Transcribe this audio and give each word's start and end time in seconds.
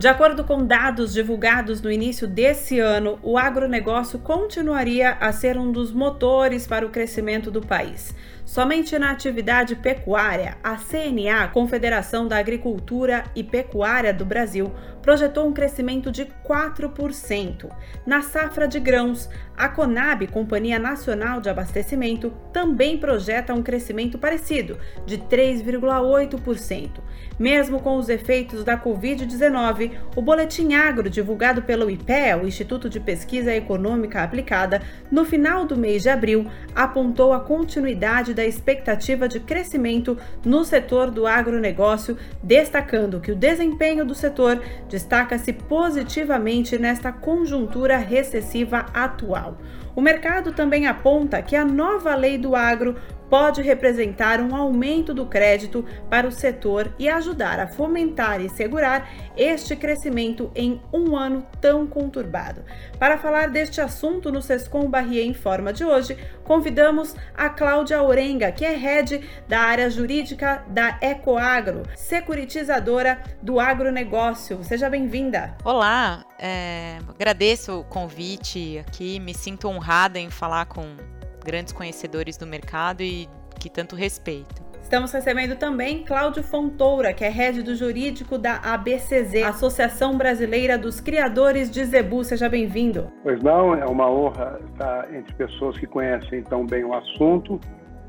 De 0.00 0.08
acordo 0.08 0.44
com 0.44 0.64
dados 0.64 1.12
divulgados 1.12 1.82
no 1.82 1.92
início 1.92 2.26
desse 2.26 2.78
ano, 2.78 3.18
o 3.22 3.36
agronegócio 3.36 4.18
continuaria 4.18 5.10
a 5.20 5.30
ser 5.30 5.58
um 5.58 5.70
dos 5.70 5.92
motores 5.92 6.66
para 6.66 6.86
o 6.86 6.88
crescimento 6.88 7.50
do 7.50 7.60
país. 7.60 8.14
Somente 8.50 8.98
na 8.98 9.12
atividade 9.12 9.76
pecuária, 9.76 10.56
a 10.60 10.74
CNA, 10.74 11.46
Confederação 11.52 12.26
da 12.26 12.36
Agricultura 12.36 13.22
e 13.32 13.44
Pecuária 13.44 14.12
do 14.12 14.24
Brasil, 14.24 14.72
projetou 15.00 15.46
um 15.46 15.52
crescimento 15.52 16.10
de 16.10 16.26
4%. 16.44 17.70
Na 18.04 18.22
safra 18.22 18.66
de 18.66 18.80
grãos, 18.80 19.30
a 19.56 19.68
Conab, 19.68 20.26
Companhia 20.26 20.80
Nacional 20.80 21.40
de 21.40 21.48
Abastecimento, 21.48 22.32
também 22.52 22.98
projeta 22.98 23.54
um 23.54 23.62
crescimento 23.62 24.18
parecido, 24.18 24.76
de 25.06 25.18
3,8%. 25.18 26.90
Mesmo 27.38 27.80
com 27.80 27.96
os 27.98 28.08
efeitos 28.08 28.64
da 28.64 28.76
Covid-19, 28.76 29.92
o 30.16 30.20
Boletim 30.20 30.74
Agro, 30.74 31.08
divulgado 31.08 31.62
pelo 31.62 31.88
IPEA, 31.88 32.36
o 32.36 32.48
Instituto 32.48 32.90
de 32.90 32.98
Pesquisa 32.98 33.54
Econômica 33.54 34.22
Aplicada, 34.22 34.82
no 35.10 35.24
final 35.24 35.64
do 35.64 35.76
mês 35.76 36.02
de 36.02 36.08
abril, 36.08 36.46
apontou 36.74 37.32
a 37.32 37.40
continuidade 37.40 38.34
da 38.40 38.46
expectativa 38.46 39.28
de 39.28 39.38
crescimento 39.38 40.16
no 40.42 40.64
setor 40.64 41.10
do 41.10 41.26
agronegócio, 41.26 42.16
destacando 42.42 43.20
que 43.20 43.30
o 43.30 43.36
desempenho 43.36 44.02
do 44.02 44.14
setor 44.14 44.62
destaca-se 44.88 45.52
positivamente 45.52 46.78
nesta 46.78 47.12
conjuntura 47.12 47.98
recessiva 47.98 48.86
atual. 48.94 49.58
O 49.94 50.00
mercado 50.00 50.52
também 50.52 50.86
aponta 50.86 51.42
que 51.42 51.54
a 51.54 51.66
nova 51.66 52.14
lei 52.14 52.38
do 52.38 52.56
agro 52.56 52.96
pode 53.30 53.62
representar 53.62 54.40
um 54.40 54.54
aumento 54.54 55.14
do 55.14 55.24
crédito 55.24 55.84
para 56.10 56.26
o 56.26 56.32
setor 56.32 56.92
e 56.98 57.08
ajudar 57.08 57.60
a 57.60 57.68
fomentar 57.68 58.40
e 58.40 58.48
segurar 58.50 59.08
este 59.36 59.76
crescimento 59.76 60.50
em 60.54 60.82
um 60.92 61.16
ano 61.16 61.46
tão 61.60 61.86
conturbado. 61.86 62.64
Para 62.98 63.16
falar 63.16 63.48
deste 63.48 63.80
assunto 63.80 64.32
no 64.32 64.42
Sescom 64.42 64.90
Barrier 64.90 65.24
em 65.24 65.32
Forma 65.32 65.72
de 65.72 65.84
hoje, 65.84 66.18
convidamos 66.42 67.14
a 67.34 67.48
Cláudia 67.48 68.02
Orenga, 68.02 68.50
que 68.50 68.64
é 68.64 68.74
head 68.74 69.20
da 69.46 69.60
área 69.60 69.88
jurídica 69.88 70.64
da 70.68 70.98
Ecoagro, 71.00 71.84
securitizadora 71.94 73.22
do 73.40 73.60
agronegócio. 73.60 74.64
Seja 74.64 74.90
bem-vinda. 74.90 75.56
Olá, 75.64 76.24
é, 76.36 76.98
agradeço 77.08 77.80
o 77.80 77.84
convite 77.84 78.78
aqui, 78.78 79.20
me 79.20 79.32
sinto 79.32 79.68
honrada 79.68 80.18
em 80.18 80.30
falar 80.30 80.66
com 80.66 80.96
grandes 81.44 81.72
conhecedores 81.72 82.36
do 82.36 82.46
mercado 82.46 83.02
e 83.02 83.28
que 83.58 83.68
tanto 83.68 83.94
respeito. 83.94 84.70
Estamos 84.82 85.12
recebendo 85.12 85.56
também 85.56 86.02
Cláudio 86.02 86.42
Fontoura, 86.42 87.12
que 87.12 87.24
é 87.24 87.28
head 87.28 87.62
do 87.62 87.76
jurídico 87.76 88.36
da 88.36 88.56
ABCZ, 88.56 89.44
Associação 89.46 90.18
Brasileira 90.18 90.76
dos 90.76 91.00
Criadores 91.00 91.70
de 91.70 91.84
Zebu. 91.84 92.24
Seja 92.24 92.48
bem-vindo. 92.48 93.08
Pois 93.22 93.40
não, 93.40 93.74
é 93.74 93.84
uma 93.84 94.10
honra 94.10 94.58
estar 94.72 95.14
entre 95.14 95.32
pessoas 95.34 95.78
que 95.78 95.86
conhecem 95.86 96.42
tão 96.42 96.66
bem 96.66 96.82
o 96.82 96.92
assunto. 96.92 97.60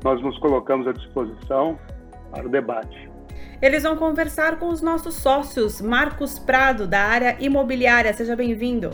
Nós 0.02 0.20
nos 0.22 0.36
colocamos 0.38 0.88
à 0.88 0.92
disposição 0.92 1.78
para 2.32 2.46
o 2.46 2.50
debate. 2.50 3.08
Eles 3.60 3.84
vão 3.84 3.96
conversar 3.96 4.58
com 4.58 4.66
os 4.66 4.82
nossos 4.82 5.14
sócios, 5.14 5.80
Marcos 5.80 6.36
Prado, 6.36 6.88
da 6.88 7.00
área 7.00 7.36
imobiliária. 7.38 8.12
Seja 8.12 8.34
bem-vindo. 8.34 8.90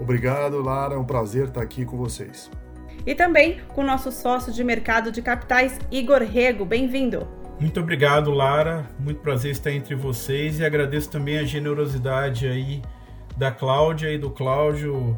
Obrigado, 0.00 0.60
Lara. 0.60 0.94
É 0.94 0.98
um 0.98 1.04
prazer 1.04 1.44
estar 1.44 1.62
aqui 1.62 1.84
com 1.84 1.96
vocês 1.96 2.50
e 3.06 3.14
também 3.14 3.60
com 3.68 3.82
o 3.82 3.84
nosso 3.84 4.10
sócio 4.10 4.52
de 4.52 4.62
mercado 4.62 5.12
de 5.12 5.20
capitais, 5.22 5.78
Igor 5.90 6.22
Rego. 6.22 6.64
Bem-vindo. 6.64 7.26
Muito 7.60 7.80
obrigado, 7.80 8.30
Lara. 8.30 8.84
Muito 8.98 9.20
prazer 9.20 9.52
estar 9.52 9.70
entre 9.70 9.94
vocês 9.94 10.58
e 10.58 10.64
agradeço 10.64 11.10
também 11.10 11.38
a 11.38 11.44
generosidade 11.44 12.46
aí 12.46 12.82
da 13.36 13.50
Cláudia 13.50 14.10
e 14.10 14.18
do 14.18 14.30
Cláudio 14.30 15.14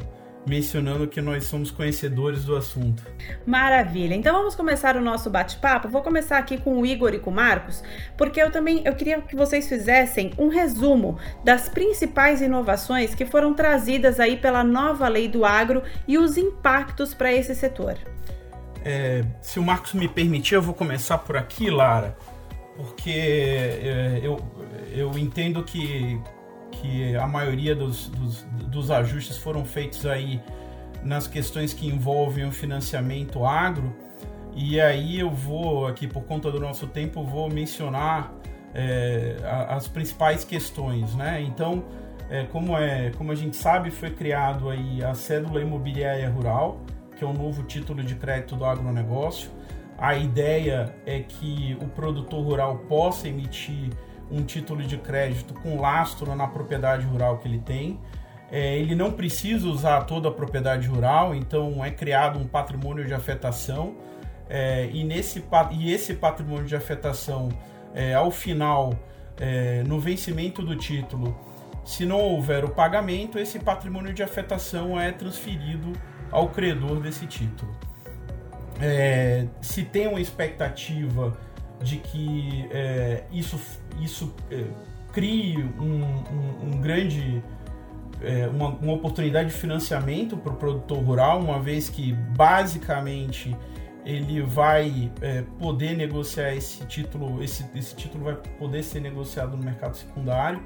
mencionando 0.47 1.07
que 1.07 1.21
nós 1.21 1.45
somos 1.45 1.69
conhecedores 1.69 2.45
do 2.45 2.55
assunto. 2.55 3.03
Maravilha. 3.45 4.15
Então 4.15 4.33
vamos 4.33 4.55
começar 4.55 4.95
o 4.95 5.01
nosso 5.01 5.29
bate-papo. 5.29 5.89
Vou 5.89 6.01
começar 6.01 6.37
aqui 6.37 6.57
com 6.57 6.79
o 6.79 6.85
Igor 6.85 7.13
e 7.13 7.19
com 7.19 7.29
o 7.29 7.33
Marcos, 7.33 7.83
porque 8.17 8.41
eu 8.41 8.51
também 8.51 8.81
eu 8.85 8.95
queria 8.95 9.21
que 9.21 9.35
vocês 9.35 9.67
fizessem 9.67 10.31
um 10.37 10.47
resumo 10.47 11.17
das 11.43 11.67
principais 11.67 12.41
inovações 12.41 13.13
que 13.13 13.25
foram 13.25 13.53
trazidas 13.53 14.19
aí 14.19 14.37
pela 14.37 14.63
nova 14.63 15.07
lei 15.07 15.27
do 15.27 15.45
agro 15.45 15.83
e 16.07 16.17
os 16.17 16.37
impactos 16.37 17.13
para 17.13 17.31
esse 17.31 17.53
setor. 17.53 17.97
É, 18.85 19.23
se 19.41 19.59
o 19.59 19.63
Marcos 19.63 19.93
me 19.93 20.07
permitir, 20.07 20.55
eu 20.55 20.61
vou 20.61 20.73
começar 20.73 21.17
por 21.17 21.35
aqui, 21.35 21.69
Lara, 21.69 22.17
porque 22.77 23.09
é, 23.09 24.19
eu, 24.23 24.37
eu 24.93 25.17
entendo 25.17 25.61
que 25.63 26.19
que 26.81 27.15
a 27.15 27.27
maioria 27.27 27.75
dos, 27.75 28.07
dos, 28.09 28.43
dos 28.67 28.91
ajustes 28.91 29.37
foram 29.37 29.65
feitos 29.65 30.05
aí 30.05 30.41
nas 31.03 31.27
questões 31.27 31.73
que 31.73 31.87
envolvem 31.87 32.45
o 32.45 32.51
financiamento 32.51 33.45
agro. 33.45 33.95
E 34.55 34.81
aí 34.81 35.19
eu 35.19 35.29
vou 35.29 35.87
aqui, 35.87 36.07
por 36.07 36.23
conta 36.23 36.51
do 36.51 36.59
nosso 36.59 36.87
tempo, 36.87 37.23
vou 37.23 37.49
mencionar 37.49 38.33
é, 38.73 39.37
as 39.69 39.87
principais 39.87 40.43
questões, 40.43 41.13
né? 41.15 41.41
Então, 41.41 41.83
é, 42.29 42.43
como, 42.43 42.77
é, 42.77 43.11
como 43.11 43.31
a 43.31 43.35
gente 43.35 43.55
sabe, 43.55 43.91
foi 43.91 44.09
criado 44.09 44.69
aí 44.69 45.03
a 45.03 45.13
cédula 45.13 45.61
imobiliária 45.61 46.29
rural, 46.29 46.81
que 47.15 47.23
é 47.23 47.27
o 47.27 47.33
novo 47.33 47.63
título 47.63 48.03
de 48.03 48.15
crédito 48.15 48.55
do 48.55 48.65
agronegócio. 48.65 49.49
A 49.97 50.15
ideia 50.15 50.93
é 51.05 51.19
que 51.19 51.77
o 51.81 51.87
produtor 51.87 52.43
rural 52.43 52.77
possa 52.87 53.27
emitir 53.27 53.89
um 54.31 54.43
título 54.43 54.83
de 54.83 54.97
crédito 54.97 55.53
com 55.53 55.79
lastro 55.79 56.35
na 56.35 56.47
propriedade 56.47 57.05
rural 57.05 57.37
que 57.37 57.47
ele 57.47 57.59
tem. 57.59 57.99
É, 58.51 58.77
ele 58.77 58.95
não 58.95 59.11
precisa 59.11 59.67
usar 59.67 60.01
toda 60.05 60.29
a 60.29 60.31
propriedade 60.31 60.87
rural, 60.87 61.35
então 61.35 61.83
é 61.83 61.91
criado 61.91 62.39
um 62.39 62.47
patrimônio 62.47 63.05
de 63.05 63.13
afetação 63.13 63.95
é, 64.49 64.89
e, 64.91 65.03
nesse, 65.03 65.43
e 65.71 65.91
esse 65.91 66.13
patrimônio 66.13 66.65
de 66.65 66.75
afetação, 66.75 67.49
é, 67.93 68.13
ao 68.13 68.31
final, 68.31 68.93
é, 69.39 69.83
no 69.85 69.99
vencimento 69.99 70.61
do 70.61 70.75
título, 70.75 71.37
se 71.83 72.05
não 72.05 72.19
houver 72.19 72.65
o 72.65 72.69
pagamento, 72.69 73.37
esse 73.39 73.59
patrimônio 73.59 74.13
de 74.13 74.23
afetação 74.23 74.99
é 74.99 75.11
transferido 75.11 75.93
ao 76.31 76.49
credor 76.49 76.99
desse 76.99 77.25
título. 77.25 77.73
É, 78.81 79.47
se 79.61 79.83
tem 79.83 80.07
uma 80.07 80.21
expectativa 80.21 81.35
de 81.81 81.97
que 81.97 82.67
é, 82.71 83.23
isso, 83.31 83.59
isso 83.99 84.33
é, 84.51 84.63
crie 85.11 85.57
um, 85.79 86.03
um, 86.03 86.73
um 86.73 86.81
grande 86.81 87.43
é, 88.21 88.47
uma, 88.47 88.69
uma, 88.69 88.93
oportunidade 88.93 89.49
de 89.49 89.55
financiamento 89.55 90.35
para 90.37 90.51
o 90.51 90.55
produtor 90.55 90.99
rural, 90.99 91.39
uma 91.39 91.59
vez 91.59 91.89
que 91.89 92.13
basicamente 92.13 93.55
ele 94.05 94.41
vai 94.41 95.11
é, 95.21 95.43
poder 95.59 95.95
negociar 95.95 96.55
esse 96.55 96.85
título, 96.85 97.43
esse, 97.43 97.65
esse 97.75 97.95
título 97.95 98.23
vai 98.23 98.35
poder 98.57 98.81
ser 98.81 99.01
negociado 99.01 99.57
no 99.57 99.63
mercado 99.63 99.95
secundário. 99.95 100.61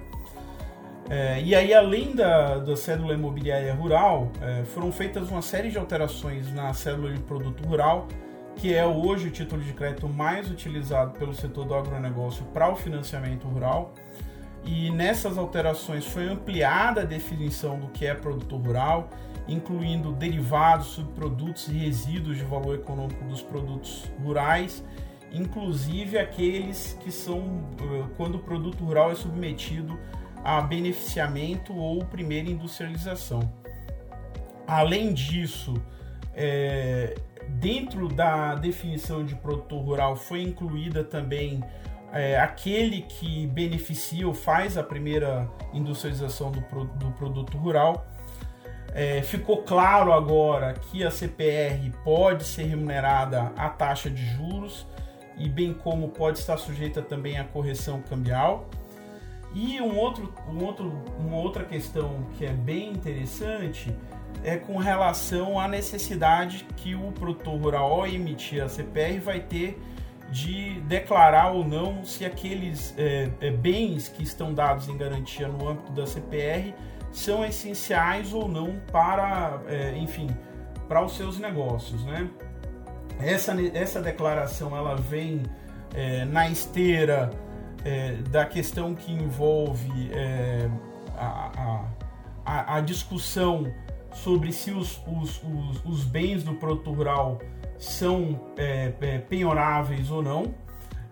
É, 1.10 1.42
e 1.42 1.54
aí, 1.56 1.74
além 1.74 2.16
da, 2.16 2.60
da 2.60 2.75
cédula 2.78 3.16
imobiliária 3.16 3.74
rural, 3.74 4.31
é, 4.42 4.63
foram 4.63 4.92
feitas 4.92 5.30
uma 5.30 5.42
série 5.42 5.69
de 5.69 5.78
alterações 5.78 6.54
na 6.54 6.74
cédula 6.74 7.12
de 7.12 7.19
produto 7.22 7.68
rural, 7.68 8.08
que 8.56 8.74
é 8.74 8.86
hoje 8.86 9.27
o 9.27 9.31
título 9.31 9.62
de 9.62 9.74
crédito 9.74 10.07
mais 10.07 10.50
utilizado 10.50 11.18
pelo 11.18 11.33
setor 11.33 11.65
do 11.65 11.74
agronegócio 11.74 12.45
para 12.45 12.71
o 12.71 12.75
financiamento 12.75 13.48
rural. 13.48 13.94
e 14.63 14.92
nessas 14.92 15.39
alterações 15.39 16.06
foi 16.06 16.30
ampliada 16.30 17.01
a 17.01 17.03
definição 17.03 17.80
do 17.80 17.88
que 17.88 18.06
é 18.06 18.13
produtor 18.13 18.62
rural, 18.62 19.09
incluindo 19.48 20.12
derivados, 20.12 20.88
subprodutos 20.88 21.68
e 21.68 21.71
resíduos 21.71 22.38
de 22.38 22.44
valor 22.44 22.75
econômico 22.75 23.24
dos 23.25 23.42
produtos 23.42 24.03
rurais, 24.24 24.83
inclusive 25.31 26.19
aqueles 26.19 26.98
que 27.01 27.12
são 27.12 27.63
eh, 27.80 28.03
quando 28.18 28.36
o 28.36 28.39
produto 28.39 28.83
rural 28.83 29.12
é 29.12 29.15
submetido 29.15 29.98
a 30.44 30.62
beneficiamento 30.62 31.75
ou 31.75 32.06
primeira 32.06 32.50
industrialização. 32.50 33.42
Além 34.68 35.13
disso, 35.13 35.74
é, 36.36 37.16
dentro 37.48 38.07
da 38.07 38.56
definição 38.56 39.25
de 39.25 39.36
produtor 39.36 39.83
rural 39.83 40.16
foi 40.16 40.42
incluída 40.42 41.04
também 41.04 41.63
é, 42.12 42.39
aquele 42.39 43.01
que 43.04 43.48
beneficia 43.48 44.28
ou 44.28 44.33
faz 44.33 44.78
a 44.78 44.83
primeira 44.83 45.50
industrialização 45.74 46.51
do, 46.51 46.60
do 46.60 47.12
produto 47.12 47.57
rural. 47.57 48.06
É, 48.94 49.22
ficou 49.22 49.63
claro 49.63 50.12
agora 50.12 50.74
que 50.74 51.04
a 51.04 51.10
CPR 51.10 51.89
pode 52.04 52.44
ser 52.44 52.63
remunerada 52.63 53.54
à 53.56 53.69
taxa 53.69 54.10
de 54.10 54.25
juros 54.36 54.86
e 55.38 55.48
bem 55.48 55.74
como 55.74 56.10
pode 56.10 56.39
estar 56.39 56.57
sujeita 56.57 57.01
também 57.01 57.39
à 57.39 57.44
correção 57.45 58.01
cambial. 58.01 58.69
E 59.54 59.81
um 59.81 59.98
outro, 59.98 60.34
um 60.48 60.63
outro, 60.63 60.92
uma 61.19 61.38
outra 61.38 61.63
questão 61.63 62.25
que 62.38 62.45
é 62.45 62.51
bem 62.51 62.92
interessante 62.92 63.95
é 64.44 64.57
com 64.57 64.78
relação 64.78 65.60
à 65.60 65.68
necessidade 65.68 66.66
que 66.78 66.95
o 66.95 67.12
produtor 67.12 67.60
rural, 67.60 67.92
ao 67.92 68.07
emitir 68.07 68.63
a 68.63 68.69
CPR, 68.69 69.19
vai 69.19 69.39
ter 69.39 69.80
de 70.31 70.80
declarar 70.81 71.51
ou 71.51 71.66
não 71.66 72.06
se 72.06 72.24
aqueles 72.24 72.94
é, 72.98 73.30
é, 73.42 73.51
bens 73.51 74.07
que 74.07 74.24
estão 74.24 74.54
dados 74.54 74.88
em 74.88 74.98
garantia 74.98 75.48
no 75.48 75.68
âmbito 75.68 75.92
da 75.92 76.07
CPR 76.07 76.74
são 77.12 77.44
essenciais 77.44 78.33
ou 78.33 78.48
não 78.48 78.80
para, 78.92 79.62
é, 79.68 79.98
enfim, 79.98 80.30
para 80.88 81.04
os 81.04 81.18
seus 81.18 81.38
negócios, 81.38 82.04
né? 82.06 82.30
Essa, 83.19 83.54
essa 83.74 84.01
declaração 84.01 84.75
ela 84.75 84.95
vem 84.95 85.44
é, 85.94 86.25
na 86.25 86.50
esteira 86.50 87.30
é, 87.84 88.13
da 88.30 88.45
questão 88.45 88.95
que 88.95 89.12
envolve 89.12 90.10
é, 90.13 90.69
a, 91.18 91.84
a, 92.45 92.77
a, 92.77 92.81
discussão 92.81 93.72
sobre 94.13 94.52
se 94.52 94.72
os, 94.72 95.02
os, 95.08 95.42
os, 95.44 95.86
os 95.86 96.04
bens 96.04 96.44
do 96.44 96.54
produto 96.56 96.92
rural 96.92 97.40
são 97.78 98.40
é, 98.58 98.94
é, 99.02 99.18
penhoráveis 99.18 100.12
ou 100.12 100.22
não. 100.22 100.54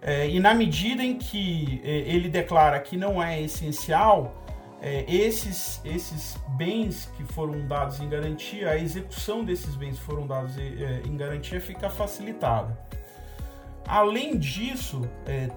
É, 0.01 0.29
e 0.29 0.39
na 0.39 0.53
medida 0.53 1.03
em 1.03 1.17
que 1.17 1.81
é, 1.83 1.89
ele 1.89 2.29
declara 2.29 2.79
que 2.79 2.95
não 2.95 3.21
é 3.21 3.41
essencial, 3.41 4.45
é, 4.81 5.03
esses, 5.07 5.81
esses 5.83 6.37
bens 6.49 7.11
que 7.17 7.23
foram 7.23 7.67
dados 7.67 7.99
em 7.99 8.07
garantia, 8.07 8.69
a 8.69 8.77
execução 8.77 9.43
desses 9.43 9.75
bens 9.75 9.97
que 9.97 10.05
foram 10.05 10.25
dados 10.25 10.57
é, 10.57 11.01
em 11.05 11.17
garantia 11.17 11.59
fica 11.59 11.89
facilitada. 11.89 12.77
Além 13.85 14.37
disso, 14.37 15.01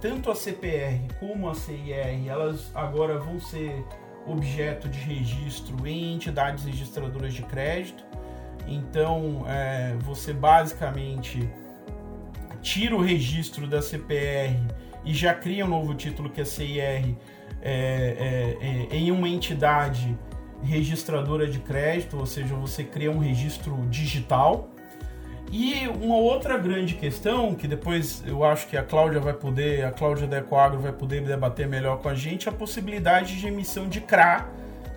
tanto 0.01 0.31
a 0.31 0.35
CPR 0.35 1.07
como 1.21 1.51
a 1.51 1.55
CIR, 1.55 2.27
elas 2.27 2.75
agora 2.75 3.19
vão 3.19 3.39
ser 3.39 3.85
objeto 4.27 4.89
de 4.89 4.99
registro 4.99 5.87
em 5.87 6.15
entidades 6.15 6.65
registradoras 6.65 7.35
de 7.35 7.43
crédito. 7.43 8.05
Então, 8.67 9.45
é, 9.49 9.97
você 10.01 10.33
basicamente 10.33 11.49
tira 12.61 12.95
o 12.95 13.01
registro 13.01 13.67
da 13.67 13.83
CPR 13.83 14.57
e 15.05 15.13
já 15.13 15.35
cria 15.35 15.65
um 15.65 15.69
novo 15.69 15.95
título 15.95 16.31
que 16.31 16.41
é 16.41 16.45
CIR 16.45 17.17
é, 17.61 17.65
é, 17.65 18.57
é, 18.61 18.97
em 18.97 19.11
uma 19.11 19.29
entidade 19.29 20.17
registradora 20.63 21.47
de 21.47 21.59
crédito, 21.59 22.17
ou 22.17 22.27
seja, 22.27 22.55
você 22.55 22.85
cria 22.85 23.11
um 23.11 23.19
registro 23.19 23.77
digital. 23.89 24.69
E 25.53 25.87
uma 25.87 26.17
outra 26.17 26.57
grande 26.57 26.95
questão, 26.95 27.55
que 27.55 27.69
depois 27.69 28.25
eu 28.27 28.43
acho 28.43 28.67
que 28.67 28.77
a 28.77 28.83
Cláudia 28.83 29.21
vai 29.21 29.35
poder, 29.35 29.85
a 29.85 29.93
Cláudia 29.93 30.27
da 30.27 30.39
Ecoagro 30.39 30.81
vai 30.81 30.93
poder 30.93 31.23
debater 31.23 31.69
melhor 31.69 31.99
com 31.99 32.09
a 32.09 32.15
gente, 32.15 32.49
a 32.49 32.53
possibilidade 32.53 33.39
de 33.39 33.47
emissão 33.47 33.87
de 33.87 34.01
CRA, 34.01 34.49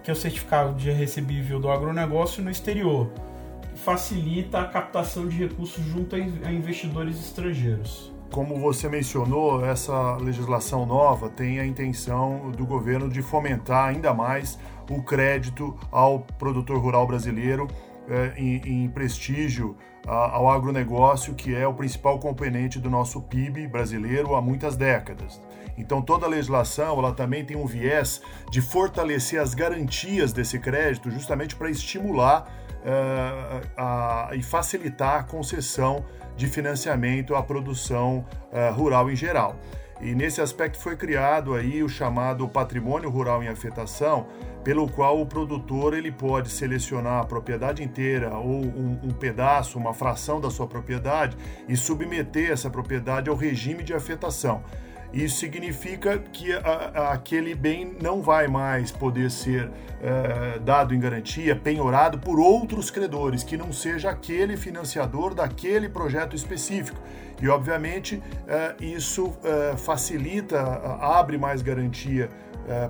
que 0.01 0.09
é 0.09 0.13
o 0.13 0.15
certificado 0.15 0.73
de 0.73 0.89
recebível 0.89 1.59
do 1.59 1.69
agronegócio 1.69 2.41
no 2.41 2.49
exterior 2.49 3.11
facilita 3.75 4.61
a 4.61 4.65
captação 4.65 5.27
de 5.27 5.37
recursos 5.37 5.83
junto 5.85 6.15
a 6.15 6.51
investidores 6.51 7.19
estrangeiros. 7.19 8.11
Como 8.31 8.59
você 8.59 8.89
mencionou, 8.89 9.63
essa 9.63 10.15
legislação 10.15 10.85
nova 10.85 11.29
tem 11.29 11.59
a 11.59 11.65
intenção 11.65 12.51
do 12.51 12.65
governo 12.65 13.07
de 13.07 13.21
fomentar 13.21 13.89
ainda 13.89 14.13
mais 14.13 14.57
o 14.89 15.01
crédito 15.03 15.77
ao 15.91 16.19
produtor 16.19 16.79
rural 16.79 17.05
brasileiro 17.05 17.67
é, 18.09 18.33
em, 18.37 18.83
em, 18.83 18.89
prestígio 18.89 19.75
a, 20.07 20.35
ao 20.35 20.49
agronegócio, 20.49 21.33
que 21.33 21.55
é 21.55 21.67
o 21.67 21.73
principal 21.73 22.19
componente 22.19 22.79
do 22.79 22.89
nosso 22.89 23.21
PIB 23.21 23.67
brasileiro 23.67 24.35
há 24.35 24.41
muitas 24.41 24.75
décadas. 24.75 25.41
Então 25.77 26.01
toda 26.01 26.25
a 26.25 26.29
legislação 26.29 26.97
ela 26.97 27.13
também 27.13 27.43
tem 27.43 27.57
um 27.57 27.65
viés 27.65 28.21
de 28.49 28.61
fortalecer 28.61 29.41
as 29.41 29.53
garantias 29.53 30.31
desse 30.31 30.59
crédito, 30.59 31.11
justamente 31.11 31.55
para 31.55 31.69
estimular 31.69 32.47
uh, 32.85 33.67
a, 33.75 34.29
e 34.33 34.41
facilitar 34.41 35.19
a 35.19 35.23
concessão 35.23 36.05
de 36.37 36.47
financiamento 36.47 37.35
à 37.35 37.41
produção 37.41 38.25
uh, 38.51 38.73
rural 38.73 39.09
em 39.09 39.15
geral. 39.15 39.55
E 40.05 40.13
nesse 40.13 40.39
aspecto 40.39 40.77
foi 40.77 40.95
criado 40.95 41.55
aí 41.55 41.81
o 41.81 41.89
chamado 41.89 42.47
patrimônio 42.47 43.09
rural 43.09 43.41
em 43.41 43.47
afetação, 43.47 44.27
pelo 44.63 44.87
qual 44.87 45.19
o 45.19 45.25
produtor 45.25 45.95
ele 45.95 46.11
pode 46.11 46.51
selecionar 46.51 47.23
a 47.23 47.25
propriedade 47.25 47.81
inteira 47.81 48.37
ou 48.37 48.63
um, 48.63 48.99
um, 49.01 49.09
pedaço, 49.09 49.79
uma 49.79 49.95
fração 49.95 50.39
da 50.39 50.51
sua 50.51 50.67
propriedade 50.67 51.35
e 51.67 51.75
submeter 51.75 52.51
essa 52.51 52.69
propriedade 52.69 53.31
ao 53.31 53.35
regime 53.35 53.81
de 53.81 53.95
afetação. 53.95 54.61
Isso 55.15 55.37
significa 55.37 56.19
que 56.19 56.51
a, 56.51 57.13
aquele 57.13 57.55
bem 57.55 57.95
não 58.01 58.21
vai 58.21 58.49
mais 58.49 58.91
poder 58.91 59.31
ser 59.31 59.71
é, 60.01 60.59
dado 60.59 60.93
em 60.93 60.99
garantia, 60.99 61.55
penhorado 61.55 62.19
por 62.19 62.37
outros 62.37 62.91
credores, 62.91 63.41
que 63.41 63.55
não 63.55 63.71
seja 63.71 64.09
aquele 64.09 64.57
financiador 64.57 65.33
daquele 65.33 65.87
projeto 65.87 66.35
específico. 66.35 66.99
E, 67.41 67.47
obviamente, 67.47 68.21
é, 68.45 68.75
isso 68.81 69.33
é, 69.41 69.77
facilita, 69.77 70.61
abre 70.99 71.37
mais 71.37 71.61
garantia 71.61 72.29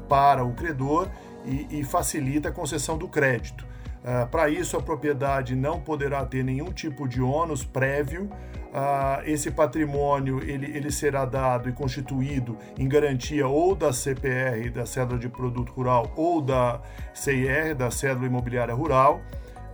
para 0.07 0.41
o 0.41 0.53
credor 0.53 1.09
e, 1.43 1.81
e 1.81 1.83
facilita 1.83 2.47
a 2.47 2.51
concessão 2.51 2.97
do 2.97 3.09
crédito. 3.09 3.67
Uh, 4.05 4.27
Para 4.27 4.47
isso, 4.49 4.77
a 4.77 4.81
propriedade 4.81 5.55
não 5.55 5.81
poderá 5.81 6.23
ter 6.23 6.43
nenhum 6.43 6.71
tipo 6.71 7.07
de 7.07 7.19
ônus 7.19 7.63
prévio. 7.63 8.29
Uh, 8.71 9.23
esse 9.25 9.49
patrimônio 9.49 10.43
ele, 10.43 10.77
ele 10.77 10.91
será 10.91 11.25
dado 11.25 11.67
e 11.67 11.71
constituído 11.71 12.55
em 12.77 12.87
garantia 12.87 13.47
ou 13.47 13.73
da 13.73 13.91
CPR, 13.91 14.69
da 14.69 14.85
Cédula 14.85 15.17
de 15.17 15.27
Produto 15.27 15.71
Rural, 15.71 16.11
ou 16.15 16.39
da 16.39 16.81
CIR, 17.15 17.73
da 17.73 17.89
Cédula 17.89 18.27
Imobiliária 18.27 18.75
Rural. 18.75 19.21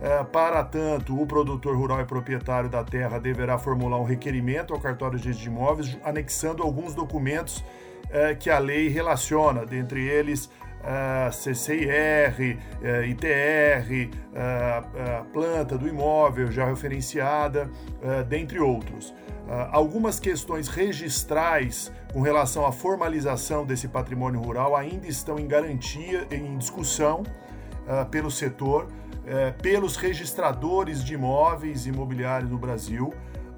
Uh, 0.00 0.24
para 0.24 0.64
tanto, 0.64 1.20
o 1.20 1.26
produtor 1.26 1.76
rural 1.76 2.00
e 2.00 2.06
proprietário 2.06 2.70
da 2.70 2.82
terra 2.82 3.20
deverá 3.20 3.58
formular 3.58 3.98
um 3.98 4.04
requerimento 4.04 4.72
ao 4.72 4.80
cartório 4.80 5.18
de 5.18 5.46
imóveis, 5.46 5.98
anexando 6.02 6.62
alguns 6.62 6.94
documentos 6.94 7.62
que 8.40 8.50
a 8.50 8.58
lei 8.58 8.88
relaciona, 8.88 9.64
dentre 9.64 10.06
eles 10.06 10.50
uh, 10.82 11.32
CCIR, 11.32 12.58
uh, 12.80 13.04
ITR, 13.04 14.10
uh, 14.32 15.24
planta 15.32 15.78
do 15.78 15.88
imóvel 15.88 16.50
já 16.50 16.66
referenciada, 16.66 17.70
dentre 18.28 18.58
outros. 18.58 19.14
algumas 19.70 20.18
questões 20.18 20.68
registrais 20.68 21.92
com 22.12 22.20
relação 22.20 22.66
à 22.66 22.72
formalização 22.72 23.64
desse 23.64 23.88
patrimônio 23.88 24.40
rural 24.40 24.74
ainda 24.74 25.06
estão 25.06 25.38
em 25.38 25.46
garantia, 25.46 26.26
em 26.30 26.56
discussão 26.58 27.22
pelo 28.10 28.30
setor, 28.30 28.88
pelos 29.60 29.96
registradores 29.96 31.04
de 31.04 31.14
imóveis 31.14 31.86
imobiliários 31.86 32.50
no 32.50 32.58
Brasil. 32.58 33.12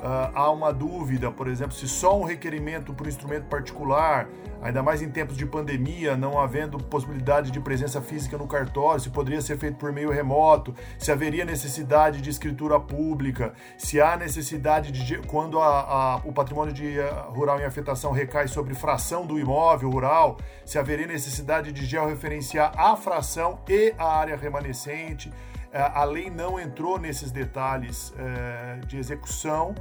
Uh, 0.04 0.30
há 0.34 0.50
uma 0.50 0.70
dúvida, 0.70 1.30
por 1.30 1.48
exemplo, 1.48 1.72
se 1.74 1.88
só 1.88 2.20
um 2.20 2.24
requerimento 2.24 2.92
para 2.92 3.06
o 3.06 3.08
instrumento 3.08 3.46
particular, 3.46 4.28
ainda 4.60 4.82
mais 4.82 5.00
em 5.00 5.08
tempos 5.08 5.34
de 5.34 5.46
pandemia, 5.46 6.14
não 6.14 6.38
havendo 6.38 6.76
possibilidade 6.76 7.50
de 7.50 7.58
presença 7.58 8.02
física 8.02 8.36
no 8.36 8.46
cartório, 8.46 9.00
se 9.00 9.08
poderia 9.08 9.40
ser 9.40 9.56
feito 9.56 9.78
por 9.78 9.90
meio 9.92 10.10
remoto, 10.10 10.74
se 10.98 11.10
haveria 11.10 11.42
necessidade 11.46 12.20
de 12.20 12.28
escritura 12.28 12.78
pública, 12.78 13.54
se 13.78 13.98
há 13.98 14.14
necessidade 14.14 14.92
de 14.92 15.26
quando 15.26 15.58
a, 15.58 15.80
a, 15.80 16.16
o 16.16 16.34
patrimônio 16.34 16.74
de, 16.74 16.98
uh, 16.98 17.30
rural 17.30 17.58
em 17.58 17.64
afetação 17.64 18.12
recai 18.12 18.46
sobre 18.46 18.74
fração 18.74 19.24
do 19.24 19.38
imóvel 19.38 19.88
rural, 19.88 20.36
se 20.66 20.78
haveria 20.78 21.06
necessidade 21.06 21.72
de 21.72 21.86
georreferenciar 21.86 22.74
a 22.76 22.94
fração 22.94 23.58
e 23.66 23.94
a 23.96 24.18
área 24.18 24.36
remanescente. 24.36 25.32
Uh, 25.74 25.90
a 25.92 26.04
lei 26.04 26.30
não 26.30 26.60
entrou 26.60 27.00
nesses 27.00 27.32
detalhes 27.32 28.14
eh, 28.16 28.78
de 28.86 28.96
execução 28.96 29.74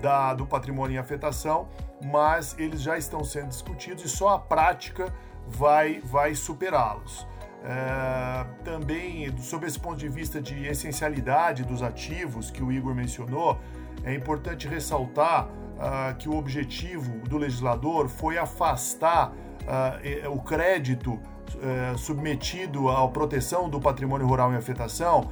da, 0.00 0.34
do 0.34 0.46
patrimônio 0.46 0.94
em 0.94 0.98
afetação, 0.98 1.68
mas 2.00 2.56
eles 2.58 2.80
já 2.80 2.96
estão 2.96 3.24
sendo 3.24 3.48
discutidos 3.48 4.04
e 4.04 4.08
só 4.08 4.28
a 4.28 4.38
prática 4.38 5.12
vai, 5.48 6.00
vai 6.00 6.34
superá-los. 6.36 7.26
É, 7.64 8.44
também, 8.64 9.36
sob 9.38 9.66
esse 9.66 9.78
ponto 9.78 9.96
de 9.96 10.08
vista 10.08 10.40
de 10.40 10.66
essencialidade 10.66 11.62
dos 11.62 11.80
ativos 11.82 12.50
que 12.50 12.62
o 12.62 12.72
Igor 12.72 12.94
mencionou, 12.94 13.60
é 14.02 14.12
importante 14.12 14.66
ressaltar 14.66 15.46
uh, 15.46 16.14
que 16.18 16.28
o 16.28 16.36
objetivo 16.36 17.20
do 17.28 17.38
legislador 17.38 18.08
foi 18.08 18.36
afastar 18.36 19.30
uh, 19.30 20.30
o 20.30 20.42
crédito 20.42 21.20
uh, 21.54 21.98
submetido 21.98 22.88
à 22.88 23.06
proteção 23.08 23.68
do 23.68 23.80
patrimônio 23.80 24.26
rural 24.26 24.52
em 24.52 24.56
afetação 24.56 25.28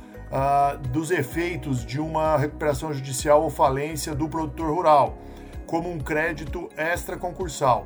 dos 0.93 1.11
efeitos 1.11 1.85
de 1.85 2.00
uma 2.00 2.37
recuperação 2.37 2.93
judicial 2.93 3.43
ou 3.43 3.50
falência 3.50 4.15
do 4.15 4.29
produtor 4.29 4.73
rural, 4.73 5.19
como 5.67 5.91
um 5.91 5.99
crédito 5.99 6.69
extra-concursal. 6.77 7.85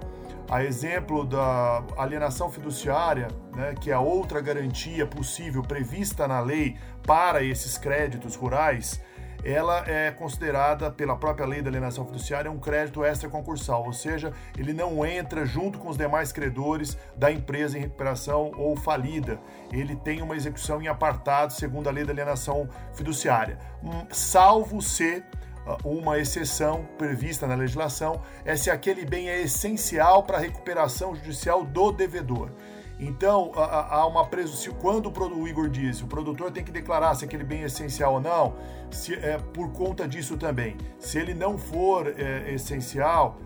A 0.50 0.62
exemplo 0.62 1.24
da 1.24 1.82
alienação 1.96 2.50
fiduciária, 2.50 3.28
né, 3.56 3.74
que 3.80 3.90
é 3.90 3.96
outra 3.96 4.42
garantia 4.42 5.06
possível 5.06 5.62
prevista 5.62 6.28
na 6.28 6.40
lei 6.40 6.76
para 7.06 7.42
esses 7.42 7.78
créditos 7.78 8.36
rurais, 8.36 9.00
ela 9.44 9.84
é 9.86 10.10
considerada 10.10 10.90
pela 10.90 11.16
própria 11.16 11.46
lei 11.46 11.60
da 11.60 11.68
alienação 11.68 12.06
fiduciária 12.06 12.50
um 12.50 12.58
crédito 12.58 13.04
extra-concursal, 13.04 13.84
ou 13.84 13.92
seja, 13.92 14.32
ele 14.56 14.72
não 14.72 15.04
entra 15.04 15.44
junto 15.44 15.78
com 15.78 15.90
os 15.90 15.98
demais 15.98 16.32
credores 16.32 16.96
da 17.14 17.30
empresa 17.30 17.76
em 17.76 17.82
recuperação 17.82 18.52
ou 18.56 18.74
falida. 18.74 19.38
Ele 19.70 19.94
tem 19.94 20.22
uma 20.22 20.34
execução 20.34 20.80
em 20.80 20.88
apartado 20.88 21.52
segundo 21.52 21.88
a 21.88 21.92
lei 21.92 22.04
da 22.04 22.12
alienação 22.12 22.68
fiduciária, 22.94 23.58
hum, 23.82 24.06
salvo 24.10 24.80
se 24.80 25.22
ah, 25.66 25.78
uma 25.84 26.18
exceção 26.18 26.86
prevista 26.98 27.46
na 27.46 27.54
legislação 27.54 28.22
é 28.44 28.56
se 28.56 28.70
aquele 28.70 29.04
bem 29.04 29.28
é 29.28 29.40
essencial 29.42 30.22
para 30.22 30.36
a 30.38 30.40
recuperação 30.40 31.14
judicial 31.14 31.64
do 31.64 31.90
devedor. 31.90 32.50
Então, 32.98 33.50
há 33.54 34.06
uma 34.06 34.24
presunção. 34.26 34.72
Quando 34.74 35.10
o 35.36 35.48
Igor 35.48 35.68
diz, 35.68 36.00
o 36.00 36.06
produtor 36.06 36.50
tem 36.52 36.62
que 36.62 36.70
declarar 36.70 37.14
se 37.14 37.24
aquele 37.24 37.42
bem 37.42 37.62
é 37.62 37.66
essencial 37.66 38.14
ou 38.14 38.20
não, 38.20 38.54
se, 38.90 39.14
é, 39.14 39.38
por 39.38 39.72
conta 39.72 40.06
disso 40.06 40.36
também. 40.36 40.76
Se 40.98 41.18
ele 41.18 41.34
não 41.34 41.58
for 41.58 42.14
é, 42.16 42.52
essencial, 42.52 43.38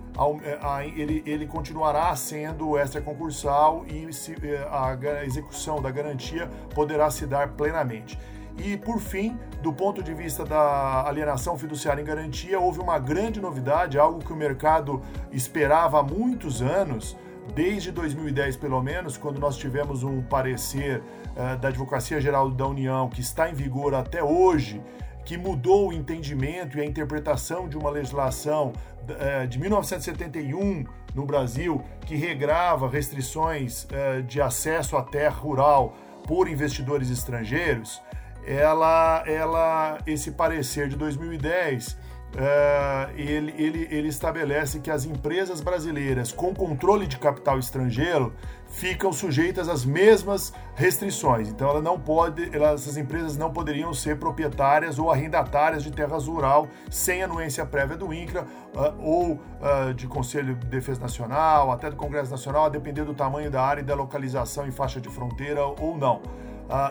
é, 0.42 0.88
ele, 1.00 1.22
ele 1.24 1.46
continuará 1.46 2.14
sendo 2.14 2.76
extra 2.76 3.00
concursal 3.00 3.86
e 3.86 4.12
se, 4.12 4.34
é, 4.42 4.68
a 4.70 5.24
execução 5.24 5.80
da 5.80 5.90
garantia 5.90 6.48
poderá 6.74 7.10
se 7.10 7.26
dar 7.26 7.52
plenamente. 7.52 8.18
E, 8.58 8.76
por 8.76 8.98
fim, 8.98 9.38
do 9.62 9.72
ponto 9.72 10.02
de 10.02 10.12
vista 10.12 10.44
da 10.44 11.06
alienação 11.06 11.56
fiduciária 11.56 12.02
em 12.02 12.04
garantia, 12.04 12.58
houve 12.58 12.80
uma 12.80 12.98
grande 12.98 13.40
novidade, 13.40 13.98
algo 13.98 14.18
que 14.18 14.32
o 14.32 14.36
mercado 14.36 15.00
esperava 15.30 16.00
há 16.00 16.02
muitos 16.02 16.60
anos 16.60 17.16
desde 17.54 17.90
2010 17.92 18.56
pelo 18.56 18.82
menos, 18.82 19.16
quando 19.16 19.38
nós 19.38 19.56
tivemos 19.56 20.02
um 20.02 20.22
parecer 20.22 21.00
uh, 21.00 21.58
da 21.58 21.68
Advocacia 21.68 22.20
Geral 22.20 22.50
da 22.50 22.66
União 22.66 23.08
que 23.08 23.20
está 23.20 23.50
em 23.50 23.54
vigor 23.54 23.94
até 23.94 24.22
hoje, 24.22 24.80
que 25.24 25.36
mudou 25.36 25.88
o 25.88 25.92
entendimento 25.92 26.78
e 26.78 26.80
a 26.80 26.84
interpretação 26.84 27.68
de 27.68 27.76
uma 27.76 27.90
legislação 27.90 28.72
uh, 28.72 29.46
de 29.46 29.58
1971 29.58 30.84
no 31.14 31.26
Brasil, 31.26 31.82
que 32.06 32.14
regrava 32.14 32.88
restrições 32.88 33.84
uh, 33.84 34.22
de 34.22 34.40
acesso 34.40 34.96
à 34.96 35.02
terra 35.02 35.36
rural 35.36 35.94
por 36.26 36.48
investidores 36.48 37.10
estrangeiros, 37.10 38.02
ela, 38.46 39.22
ela, 39.26 39.98
esse 40.06 40.30
parecer 40.30 40.88
de 40.88 40.96
2010 40.96 41.98
Uh, 42.34 43.10
ele, 43.16 43.54
ele, 43.56 43.88
ele 43.90 44.08
estabelece 44.08 44.80
que 44.80 44.90
as 44.90 45.04
empresas 45.06 45.62
brasileiras 45.62 46.30
com 46.30 46.54
controle 46.54 47.06
de 47.06 47.16
capital 47.16 47.58
estrangeiro 47.58 48.34
ficam 48.68 49.12
sujeitas 49.12 49.66
às 49.66 49.84
mesmas 49.84 50.52
restrições. 50.74 51.48
Então, 51.48 51.70
ela 51.70 51.80
não 51.80 51.98
pode, 51.98 52.54
elas, 52.54 52.82
essas 52.82 52.98
empresas 52.98 53.36
não 53.36 53.50
poderiam 53.50 53.94
ser 53.94 54.18
proprietárias 54.18 54.98
ou 54.98 55.10
arrendatárias 55.10 55.82
de 55.82 55.90
terras 55.90 56.26
rural 56.26 56.68
sem 56.90 57.22
anuência 57.22 57.64
prévia 57.64 57.96
do 57.96 58.12
INCRA 58.12 58.46
uh, 58.74 59.02
ou 59.02 59.32
uh, 59.32 59.94
de 59.94 60.06
Conselho 60.06 60.54
de 60.54 60.66
Defesa 60.66 61.00
Nacional, 61.00 61.72
até 61.72 61.88
do 61.88 61.96
Congresso 61.96 62.30
Nacional, 62.30 62.66
a 62.66 62.68
depender 62.68 63.04
do 63.04 63.14
tamanho 63.14 63.50
da 63.50 63.62
área 63.62 63.80
e 63.80 63.84
da 63.84 63.94
localização 63.94 64.66
em 64.66 64.70
faixa 64.70 65.00
de 65.00 65.08
fronteira 65.08 65.64
ou 65.64 65.96
não. 65.96 66.20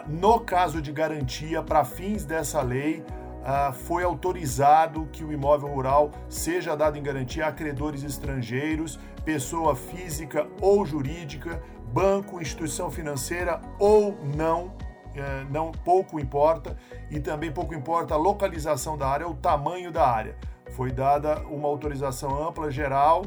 no 0.08 0.40
caso 0.40 0.82
de 0.82 0.92
garantia, 0.92 1.62
para 1.62 1.86
fins 1.86 2.26
dessa 2.26 2.62
lei, 2.64 3.06
ah, 3.50 3.72
foi 3.72 4.04
autorizado 4.04 5.08
que 5.10 5.24
o 5.24 5.32
imóvel 5.32 5.70
rural 5.70 6.12
seja 6.28 6.76
dado 6.76 6.98
em 6.98 7.02
garantia 7.02 7.48
a 7.48 7.52
credores 7.52 8.04
estrangeiros, 8.04 9.00
pessoa 9.24 9.74
física 9.74 10.46
ou 10.60 10.86
jurídica, 10.86 11.64
banco, 11.94 12.42
instituição 12.42 12.92
financeira 12.92 13.62
ou 13.80 14.18
não, 14.36 14.74
eh, 15.16 15.46
não 15.50 15.72
pouco 15.72 16.20
importa, 16.20 16.76
e 17.10 17.22
também 17.22 17.50
pouco 17.50 17.74
importa 17.74 18.16
a 18.16 18.18
localização 18.18 18.98
da 18.98 19.08
área, 19.08 19.26
o 19.26 19.34
tamanho 19.34 19.94
da 19.94 20.06
área. 20.06 20.36
Foi 20.72 20.92
dada 20.92 21.40
uma 21.48 21.70
autorização 21.70 22.46
ampla 22.46 22.70
geral 22.70 23.24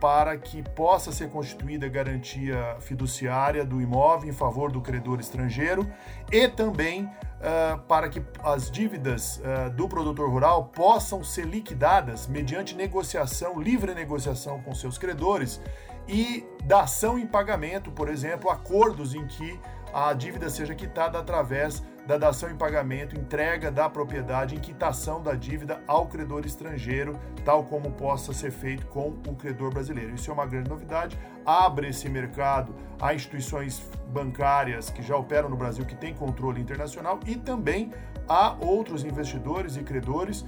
para 0.00 0.36
que 0.38 0.62
possa 0.62 1.12
ser 1.12 1.28
constituída 1.28 1.88
garantia 1.88 2.76
fiduciária 2.80 3.64
do 3.64 3.80
imóvel 3.80 4.30
em 4.30 4.32
favor 4.32 4.72
do 4.72 4.80
credor 4.80 5.20
estrangeiro 5.20 5.86
e 6.32 6.48
também 6.48 7.04
uh, 7.04 7.78
para 7.86 8.08
que 8.08 8.22
as 8.42 8.70
dívidas 8.70 9.38
uh, 9.38 9.70
do 9.70 9.88
produtor 9.88 10.30
rural 10.30 10.66
possam 10.66 11.22
ser 11.22 11.44
liquidadas 11.44 12.26
mediante 12.26 12.74
negociação, 12.74 13.60
livre 13.60 13.94
negociação 13.94 14.60
com 14.62 14.74
seus 14.74 14.96
credores 14.96 15.60
e 16.08 16.46
dação 16.64 17.18
em 17.18 17.26
pagamento, 17.26 17.90
por 17.90 18.08
exemplo, 18.08 18.50
acordos 18.50 19.14
em 19.14 19.26
que 19.26 19.60
a 19.92 20.12
dívida 20.12 20.48
seja 20.48 20.74
quitada 20.74 21.18
através 21.18 21.82
da 22.08 22.16
dação 22.16 22.50
em 22.50 22.56
pagamento, 22.56 23.14
entrega 23.14 23.70
da 23.70 23.86
propriedade 23.86 24.54
em 24.54 24.58
quitação 24.58 25.22
da 25.22 25.34
dívida 25.34 25.82
ao 25.86 26.06
credor 26.06 26.46
estrangeiro, 26.46 27.12
tal 27.44 27.64
como 27.64 27.90
possa 27.90 28.32
ser 28.32 28.50
feito 28.50 28.86
com 28.86 29.10
o 29.28 29.34
credor 29.34 29.70
brasileiro. 29.70 30.14
Isso 30.14 30.30
é 30.30 30.32
uma 30.32 30.46
grande 30.46 30.70
novidade, 30.70 31.18
abre 31.44 31.90
esse 31.90 32.08
mercado 32.08 32.74
a 32.98 33.12
instituições 33.12 33.82
bancárias 34.08 34.88
que 34.88 35.02
já 35.02 35.14
operam 35.18 35.50
no 35.50 35.56
Brasil, 35.56 35.84
que 35.84 35.94
têm 35.94 36.14
controle 36.14 36.62
internacional, 36.62 37.20
e 37.26 37.36
também 37.36 37.92
a 38.26 38.56
outros 38.58 39.04
investidores 39.04 39.76
e 39.76 39.82
credores 39.82 40.46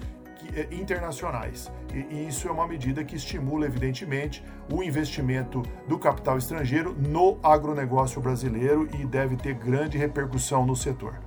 eh, 0.54 0.66
internacionais. 0.70 1.70
E 1.92 2.26
isso 2.26 2.48
é 2.48 2.50
uma 2.50 2.66
medida 2.66 3.04
que 3.04 3.16
estimula, 3.16 3.66
evidentemente, 3.66 4.42
o 4.72 4.82
investimento 4.82 5.60
do 5.86 5.98
capital 5.98 6.38
estrangeiro 6.38 6.96
no 6.98 7.38
agronegócio 7.42 8.18
brasileiro 8.18 8.88
e 8.98 9.04
deve 9.04 9.36
ter 9.36 9.52
grande 9.52 9.98
repercussão 9.98 10.64
no 10.64 10.74
setor. 10.74 11.20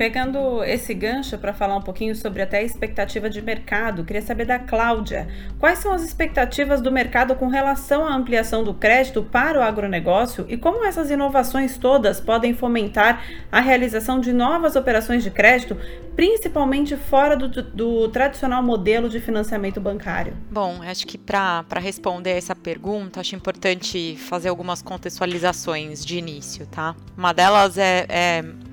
Pegando 0.00 0.64
esse 0.64 0.94
gancho 0.94 1.36
para 1.36 1.52
falar 1.52 1.76
um 1.76 1.82
pouquinho 1.82 2.16
sobre 2.16 2.40
até 2.40 2.56
a 2.56 2.62
expectativa 2.62 3.28
de 3.28 3.42
mercado, 3.42 4.02
queria 4.02 4.22
saber 4.22 4.46
da 4.46 4.58
Cláudia. 4.58 5.28
Quais 5.58 5.78
são 5.78 5.92
as 5.92 6.02
expectativas 6.02 6.80
do 6.80 6.90
mercado 6.90 7.36
com 7.36 7.48
relação 7.48 8.06
à 8.06 8.14
ampliação 8.16 8.64
do 8.64 8.72
crédito 8.72 9.22
para 9.22 9.58
o 9.60 9.62
agronegócio 9.62 10.46
e 10.48 10.56
como 10.56 10.86
essas 10.86 11.10
inovações 11.10 11.76
todas 11.76 12.18
podem 12.18 12.54
fomentar 12.54 13.22
a 13.52 13.60
realização 13.60 14.18
de 14.18 14.32
novas 14.32 14.74
operações 14.74 15.22
de 15.22 15.30
crédito, 15.30 15.76
principalmente 16.16 16.96
fora 16.96 17.36
do, 17.36 17.62
do 17.62 18.08
tradicional 18.08 18.62
modelo 18.62 19.06
de 19.06 19.20
financiamento 19.20 19.82
bancário? 19.82 20.34
Bom, 20.50 20.80
acho 20.80 21.06
que 21.06 21.18
para 21.18 21.62
responder 21.78 22.38
essa 22.38 22.56
pergunta, 22.56 23.20
acho 23.20 23.36
importante 23.36 24.16
fazer 24.16 24.48
algumas 24.48 24.80
contextualizações 24.80 26.02
de 26.02 26.16
início, 26.16 26.66
tá? 26.68 26.96
Uma 27.18 27.34
delas 27.34 27.76
é, 27.76 28.06
é 28.08 28.69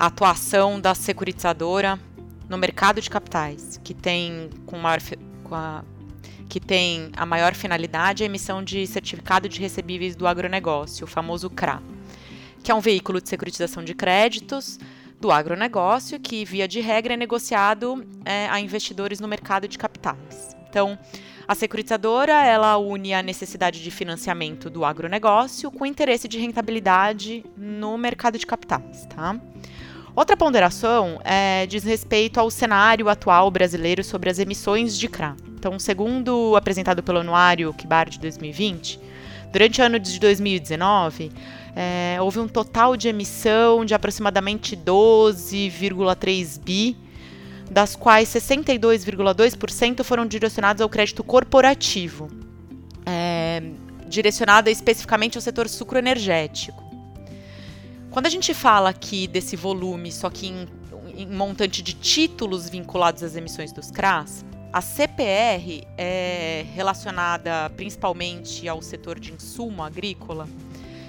a 0.00 0.06
atuação 0.06 0.80
da 0.80 0.94
securitizadora 0.94 2.00
no 2.48 2.56
mercado 2.56 3.02
de 3.02 3.10
capitais, 3.10 3.78
que 3.84 3.92
tem 3.92 4.48
com 4.64 4.78
maior, 4.78 4.98
com 5.44 5.54
a, 5.54 5.84
que 6.48 6.58
tem 6.58 7.10
a 7.14 7.26
maior 7.26 7.54
finalidade 7.54 8.22
a 8.22 8.26
emissão 8.26 8.64
de 8.64 8.86
certificado 8.86 9.46
de 9.46 9.60
recebíveis 9.60 10.16
do 10.16 10.26
agronegócio, 10.26 11.04
o 11.04 11.06
famoso 11.06 11.50
CRA, 11.50 11.82
que 12.62 12.72
é 12.72 12.74
um 12.74 12.80
veículo 12.80 13.20
de 13.20 13.28
securitização 13.28 13.84
de 13.84 13.94
créditos 13.94 14.78
do 15.20 15.30
agronegócio 15.30 16.18
que, 16.18 16.46
via 16.46 16.66
de 16.66 16.80
regra, 16.80 17.12
é 17.12 17.16
negociado 17.18 18.02
é, 18.24 18.48
a 18.48 18.58
investidores 18.58 19.20
no 19.20 19.28
mercado 19.28 19.68
de 19.68 19.76
capitais. 19.76 20.56
Então, 20.66 20.98
a 21.46 21.54
securitizadora 21.54 22.42
ela 22.42 22.78
une 22.78 23.12
a 23.12 23.22
necessidade 23.22 23.82
de 23.82 23.90
financiamento 23.90 24.70
do 24.70 24.82
agronegócio 24.82 25.70
com 25.70 25.84
o 25.84 25.86
interesse 25.86 26.26
de 26.26 26.38
rentabilidade 26.38 27.44
no 27.54 27.98
mercado 27.98 28.38
de 28.38 28.46
capitais, 28.46 29.04
tá? 29.06 29.38
Outra 30.14 30.36
ponderação 30.36 31.20
é, 31.24 31.66
diz 31.66 31.84
respeito 31.84 32.40
ao 32.40 32.50
cenário 32.50 33.08
atual 33.08 33.50
brasileiro 33.50 34.02
sobre 34.02 34.28
as 34.28 34.38
emissões 34.38 34.98
de 34.98 35.08
CRA. 35.08 35.36
Então, 35.48 35.78
segundo 35.78 36.56
apresentado 36.56 37.02
pelo 37.02 37.18
Anuário 37.18 37.72
Kibar 37.74 38.08
de 38.08 38.18
2020, 38.18 38.98
durante 39.52 39.80
o 39.80 39.84
ano 39.84 39.98
de 40.00 40.18
2019, 40.18 41.30
é, 41.76 42.16
houve 42.20 42.40
um 42.40 42.48
total 42.48 42.96
de 42.96 43.08
emissão 43.08 43.84
de 43.84 43.94
aproximadamente 43.94 44.76
12,3 44.76 46.60
bi, 46.60 46.96
das 47.70 47.94
quais 47.94 48.28
62,2% 48.28 50.02
foram 50.02 50.26
direcionados 50.26 50.82
ao 50.82 50.88
crédito 50.88 51.22
corporativo. 51.22 52.28
É, 53.06 53.62
direcionada 54.08 54.70
especificamente 54.70 55.38
ao 55.38 55.42
setor 55.42 55.68
sucroenergético. 55.68 56.89
Quando 58.10 58.26
a 58.26 58.30
gente 58.30 58.52
fala 58.52 58.90
aqui 58.90 59.28
desse 59.28 59.54
volume, 59.54 60.10
só 60.10 60.28
que 60.28 60.48
em, 60.48 60.68
em 61.16 61.26
montante 61.28 61.80
de 61.80 61.94
títulos 61.94 62.68
vinculados 62.68 63.22
às 63.22 63.36
emissões 63.36 63.72
dos 63.72 63.90
CRAs, 63.90 64.44
a 64.72 64.80
CPR 64.80 65.86
é 65.96 66.64
relacionada 66.74 67.70
principalmente 67.76 68.68
ao 68.68 68.82
setor 68.82 69.18
de 69.20 69.32
insumo 69.32 69.82
agrícola, 69.82 70.48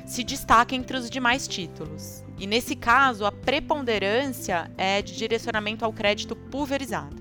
se 0.06 0.24
destaca 0.24 0.76
entre 0.76 0.96
os 0.96 1.10
demais 1.10 1.48
títulos. 1.48 2.24
E 2.38 2.46
nesse 2.46 2.76
caso, 2.76 3.26
a 3.26 3.32
preponderância 3.32 4.70
é 4.78 5.02
de 5.02 5.16
direcionamento 5.16 5.84
ao 5.84 5.94
crédito 5.94 6.36
pulverizado. 6.36 7.21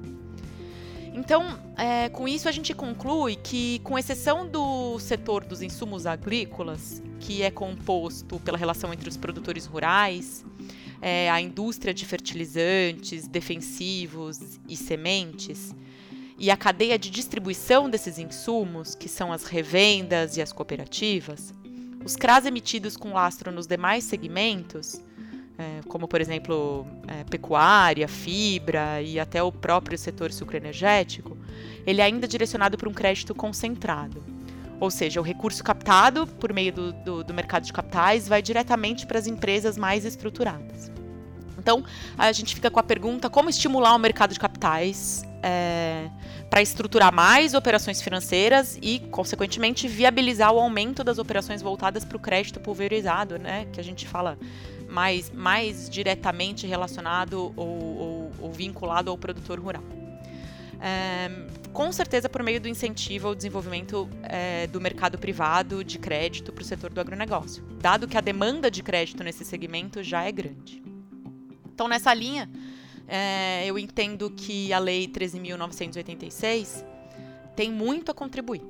Então, 1.21 1.59
é, 1.77 2.09
com 2.09 2.27
isso, 2.27 2.49
a 2.49 2.53
gente 2.53 2.73
conclui 2.73 3.37
que, 3.37 3.79
com 3.81 3.99
exceção 3.99 4.49
do 4.49 4.99
setor 4.99 5.45
dos 5.45 5.61
insumos 5.61 6.07
agrícolas, 6.07 7.03
que 7.21 7.43
é 7.43 7.51
composto 7.51 8.41
pela 8.41 8.57
relação 8.57 8.91
entre 8.91 9.07
os 9.07 9.19
produtores 9.19 9.67
rurais, 9.67 10.43
é, 11.03 11.31
a 11.31 11.39
indústria 11.39 11.93
de 11.93 12.07
fertilizantes, 12.07 13.29
defensivos 13.29 14.59
e 14.67 14.75
sementes, 14.75 15.75
e 16.39 16.51
a 16.51 16.57
cadeia 16.57 16.99
de 16.99 17.11
distribuição 17.11 17.91
desses 17.91 18.19
insumos, 18.19 18.95
que 18.95 19.07
são 19.09 19.31
as 19.31 19.45
revendas 19.45 20.39
e 20.39 20.43
as 20.43 20.55
cooperativas, 20.55 21.55
os 22.03 22.17
CRAs 22.17 22.47
emitidos 22.47 22.97
com 22.97 23.13
lastro 23.13 23.53
nos 23.53 23.67
demais 23.67 24.05
segmentos, 24.05 25.03
é, 25.61 25.81
como 25.87 26.09
por 26.09 26.23
exemplo 26.23 26.87
é, 27.07 27.23
pecuária, 27.25 28.09
fibra 28.09 29.03
e 29.03 29.21
até 29.21 29.43
o 29.43 29.53
próprio 29.53 29.99
setor 29.99 30.33
sucroenergético, 30.33 31.37
ele 31.87 32.01
é 32.01 32.05
ainda 32.05 32.27
direcionado 32.27 32.79
para 32.79 32.89
um 32.89 32.95
crédito 32.95 33.35
concentrado. 33.35 34.25
Ou 34.81 34.91
seja, 34.91 35.21
o 35.21 35.23
recurso 35.23 35.63
captado 35.63 36.27
por 36.27 36.55
meio 36.55 36.73
do, 36.73 36.93
do, 36.93 37.25
do 37.25 37.35
mercado 37.35 37.67
de 37.67 37.73
capitais 37.73 38.27
vai 38.27 38.41
diretamente 38.41 39.07
para 39.07 39.19
as 39.19 39.27
empresas 39.27 39.77
mais 39.77 40.07
estruturadas. 40.07 40.91
Então, 41.59 41.85
a 42.17 42.33
gente 42.33 42.55
fica 42.55 42.71
com 42.71 42.81
a 42.81 42.83
pergunta: 42.83 43.29
como 43.29 43.51
estimular 43.51 43.95
o 43.95 43.99
mercado 43.99 44.33
de 44.33 44.41
capitais 44.41 45.23
é, 45.43 46.09
para 46.49 46.63
estruturar 46.63 47.13
mais 47.13 47.53
operações 47.53 48.01
financeiras 48.01 48.79
e, 48.81 49.01
consequentemente, 49.11 49.87
viabilizar 49.87 50.51
o 50.55 50.59
aumento 50.59 51.05
das 51.05 51.19
operações 51.19 51.61
voltadas 51.61 52.03
para 52.03 52.17
o 52.17 52.21
crédito 52.21 52.59
pulverizado, 52.61 53.39
né? 53.39 53.67
Que 53.71 53.79
a 53.79 53.85
gente 53.85 54.09
fala 54.09 54.39
mais, 54.91 55.31
mais 55.31 55.89
diretamente 55.89 56.67
relacionado 56.67 57.53
ou, 57.57 57.69
ou, 57.69 58.33
ou 58.41 58.53
vinculado 58.53 59.11
ao 59.11 59.17
produtor 59.17 59.59
rural. 59.59 59.83
É, 60.83 61.31
com 61.73 61.93
certeza 61.93 62.29
por 62.29 62.43
meio 62.43 62.61
do 62.61 62.67
incentivo 62.67 63.29
ao 63.29 63.35
desenvolvimento 63.35 64.09
é, 64.23 64.67
do 64.67 64.81
mercado 64.81 65.19
privado 65.19 65.85
de 65.85 65.99
crédito 65.99 66.53
para 66.53 66.63
o 66.63 66.65
setor 66.65 66.91
do 66.91 67.01
agronegócio, 67.01 67.63
dado 67.81 68.09
que 68.09 68.17
a 68.17 68.21
demanda 68.21 68.71
de 68.71 68.83
crédito 68.83 69.23
nesse 69.23 69.45
segmento 69.45 70.03
já 70.03 70.25
é 70.25 70.33
grande. 70.33 70.83
Então, 71.73 71.87
nessa 71.87 72.13
linha, 72.13 72.51
é, 73.07 73.65
eu 73.67 73.79
entendo 73.79 74.31
que 74.31 74.73
a 74.73 74.79
Lei 74.79 75.07
13.986 75.07 76.85
tem 77.55 77.71
muito 77.71 78.11
a 78.11 78.15
contribuir 78.15 78.63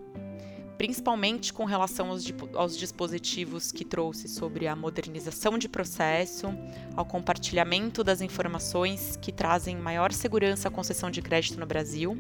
principalmente 0.81 1.53
com 1.53 1.67
relação 1.67 2.09
aos, 2.09 2.25
aos, 2.55 2.75
dispositivos 2.75 3.71
que 3.71 3.85
trouxe 3.85 4.27
sobre 4.29 4.67
a 4.67 4.75
modernização 4.75 5.59
de 5.59 5.69
processo, 5.69 6.47
ao 6.97 7.05
compartilhamento 7.05 8.03
das 8.03 8.23
informações 8.23 9.15
que 9.21 9.31
trazem 9.31 9.77
maior 9.77 10.11
segurança 10.11 10.69
à 10.69 10.71
concessão 10.71 11.11
de 11.11 11.21
crédito 11.21 11.61
no 11.61 11.67
Brasil 11.67 12.17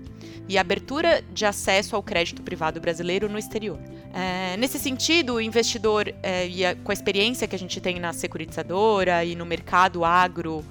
e 0.46 0.58
abertura 0.58 1.24
de 1.32 1.46
acesso 1.46 1.96
ao 1.96 2.02
crédito 2.02 2.42
privado 2.42 2.78
brasileiro 2.82 3.30
no 3.30 3.38
exterior. 3.38 3.78
É, 4.12 4.58
nesse 4.58 4.78
sentido, 4.78 5.36
o 5.36 5.40
investidor, 5.40 6.12
é, 6.22 6.46
e 6.46 6.62
a, 6.62 6.76
com 6.76 6.90
a 6.90 6.92
experiência 6.92 7.48
que 7.48 7.56
a 7.56 7.58
gente 7.58 7.80
tem 7.80 7.98
na 7.98 8.12
securitizadora 8.12 9.24
e 9.24 9.34
no 9.34 9.46
mercado 9.46 10.04
agro, 10.04 10.62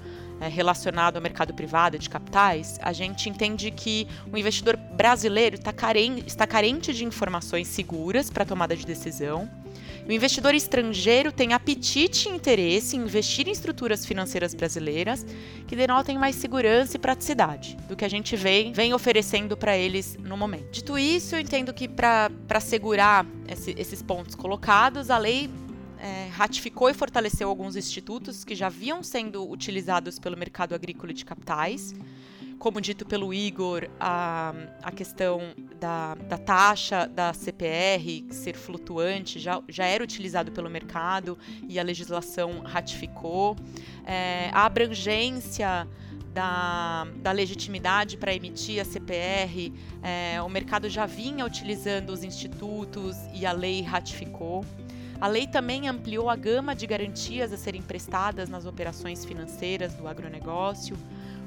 relacionado 0.48 1.16
ao 1.16 1.22
mercado 1.22 1.52
privado 1.52 1.98
de 1.98 2.08
capitais, 2.08 2.78
a 2.82 2.92
gente 2.92 3.28
entende 3.28 3.70
que 3.70 4.06
o 4.32 4.36
investidor 4.36 4.76
brasileiro 4.76 5.58
tá 5.58 5.72
carente, 5.72 6.24
está 6.26 6.46
carente 6.46 6.92
de 6.92 7.04
informações 7.04 7.68
seguras 7.68 8.30
para 8.30 8.44
tomada 8.44 8.76
de 8.76 8.86
decisão. 8.86 9.48
O 10.08 10.12
investidor 10.12 10.54
estrangeiro 10.54 11.30
tem 11.30 11.52
apetite 11.52 12.28
e 12.28 12.32
interesse 12.32 12.96
em 12.96 13.00
investir 13.00 13.46
em 13.46 13.52
estruturas 13.52 14.04
financeiras 14.04 14.54
brasileiras 14.54 15.24
que 15.68 15.76
denotem 15.76 16.18
mais 16.18 16.34
segurança 16.36 16.96
e 16.96 16.98
praticidade 16.98 17.76
do 17.88 17.94
que 17.94 18.04
a 18.04 18.08
gente 18.08 18.34
vem, 18.34 18.72
vem 18.72 18.92
oferecendo 18.92 19.56
para 19.56 19.76
eles 19.76 20.16
no 20.18 20.36
momento. 20.36 20.72
Dito 20.72 20.98
isso, 20.98 21.36
eu 21.36 21.40
entendo 21.40 21.72
que 21.72 21.86
para 21.86 22.30
assegurar 22.48 23.24
esse, 23.46 23.74
esses 23.78 24.02
pontos 24.02 24.34
colocados, 24.34 25.10
a 25.10 25.18
lei 25.18 25.48
é, 26.00 26.28
ratificou 26.32 26.88
e 26.88 26.94
fortaleceu 26.94 27.48
alguns 27.48 27.76
institutos 27.76 28.44
que 28.44 28.54
já 28.54 28.68
vinham 28.68 29.02
sendo 29.02 29.48
utilizados 29.48 30.18
pelo 30.18 30.36
mercado 30.36 30.74
agrícola 30.74 31.12
de 31.12 31.24
capitais. 31.24 31.94
Como 32.58 32.78
dito 32.80 33.06
pelo 33.06 33.32
Igor, 33.32 33.88
a, 33.98 34.52
a 34.82 34.92
questão 34.92 35.40
da, 35.78 36.14
da 36.14 36.36
taxa 36.36 37.06
da 37.06 37.32
CPR 37.32 38.26
ser 38.30 38.54
flutuante 38.54 39.38
já, 39.38 39.62
já 39.66 39.86
era 39.86 40.04
utilizado 40.04 40.52
pelo 40.52 40.68
mercado 40.68 41.38
e 41.66 41.78
a 41.78 41.82
legislação 41.82 42.60
ratificou. 42.60 43.56
É, 44.04 44.50
a 44.52 44.66
abrangência 44.66 45.88
da, 46.34 47.06
da, 47.16 47.32
legitimidade 47.32 48.16
para 48.16 48.34
emitir 48.34 48.80
a 48.80 48.84
CPR, 48.84 49.72
é, 50.02 50.40
o 50.42 50.48
mercado 50.48 50.88
já 50.88 51.06
vinha 51.06 51.44
utilizando 51.44 52.10
os 52.10 52.22
institutos 52.22 53.16
e 53.34 53.44
a 53.46 53.52
lei 53.52 53.82
ratificou. 53.82 54.64
A 55.20 55.28
lei 55.28 55.46
também 55.46 55.86
ampliou 55.86 56.30
a 56.30 56.34
gama 56.34 56.74
de 56.74 56.86
garantias 56.86 57.52
a 57.52 57.56
serem 57.58 57.82
prestadas 57.82 58.48
nas 58.48 58.64
operações 58.64 59.22
financeiras 59.22 59.92
do 59.92 60.08
agronegócio, 60.08 60.96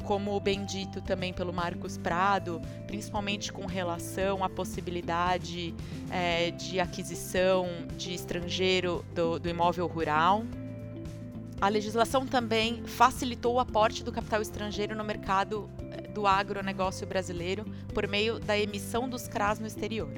como 0.03 0.39
bem 0.39 0.63
dito 0.63 1.01
também 1.01 1.33
pelo 1.33 1.51
Marcos 1.51 1.97
Prado, 1.97 2.61
principalmente 2.85 3.51
com 3.51 3.65
relação 3.65 4.43
à 4.43 4.49
possibilidade 4.49 5.73
é, 6.11 6.51
de 6.51 6.79
aquisição 6.79 7.67
de 7.97 8.13
estrangeiro 8.13 9.03
do, 9.15 9.39
do 9.39 9.49
imóvel 9.49 9.87
rural. 9.87 10.43
A 11.59 11.67
legislação 11.67 12.27
também 12.27 12.83
facilitou 12.85 13.55
o 13.55 13.59
aporte 13.59 14.03
do 14.03 14.11
capital 14.11 14.41
estrangeiro 14.41 14.95
no 14.95 15.03
mercado 15.03 15.67
é, 15.89 16.09
do 16.09 16.27
agronegócio 16.27 17.07
brasileiro 17.07 17.65
por 17.91 18.07
meio 18.07 18.37
da 18.37 18.55
emissão 18.55 19.09
dos 19.09 19.27
CRAs 19.27 19.57
no 19.57 19.65
exterior. 19.65 20.11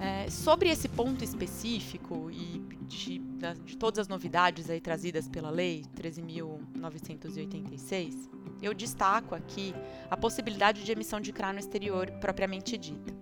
É, 0.00 0.28
sobre 0.30 0.70
esse 0.70 0.88
ponto 0.88 1.22
específico 1.22 2.30
e 2.30 2.64
de, 2.88 3.18
de, 3.66 3.76
todas 3.76 3.98
as 3.98 4.08
novidades 4.08 4.70
aí 4.70 4.80
trazidas 4.80 5.28
pela 5.28 5.50
Lei 5.50 5.84
13.986, 5.94 8.30
eu 8.62 8.72
destaco 8.72 9.34
aqui 9.34 9.74
a 10.10 10.16
possibilidade 10.16 10.84
de 10.84 10.90
emissão 10.90 11.20
de 11.20 11.30
CRA 11.32 11.52
no 11.52 11.58
exterior 11.58 12.10
propriamente 12.12 12.78
dita, 12.78 13.12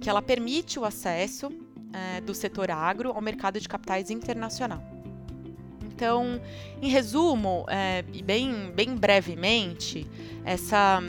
que 0.00 0.08
ela 0.08 0.22
permite 0.22 0.78
o 0.78 0.84
acesso 0.84 1.50
é, 1.92 2.20
do 2.20 2.34
setor 2.34 2.70
agro 2.70 3.10
ao 3.10 3.20
mercado 3.20 3.58
de 3.58 3.68
capitais 3.68 4.08
internacional. 4.08 4.80
Então, 5.82 6.40
em 6.80 6.88
resumo, 6.88 7.66
é, 7.68 8.04
e 8.12 8.22
bem, 8.22 8.70
bem 8.70 8.94
brevemente, 8.94 10.06
essa, 10.44 11.02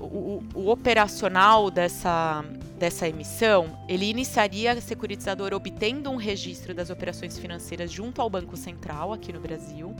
o, 0.00 0.42
o 0.54 0.70
operacional 0.70 1.70
dessa, 1.70 2.44
dessa 2.78 3.08
emissão, 3.08 3.78
ele 3.88 4.06
iniciaria 4.06 4.72
a 4.72 4.80
securitizadora 4.80 5.56
obtendo 5.56 6.10
um 6.10 6.16
registro 6.16 6.74
das 6.74 6.90
operações 6.90 7.38
financeiras 7.38 7.90
junto 7.90 8.20
ao 8.20 8.28
Banco 8.28 8.56
Central 8.56 9.12
aqui 9.12 9.32
no 9.32 9.40
Brasil 9.40 9.94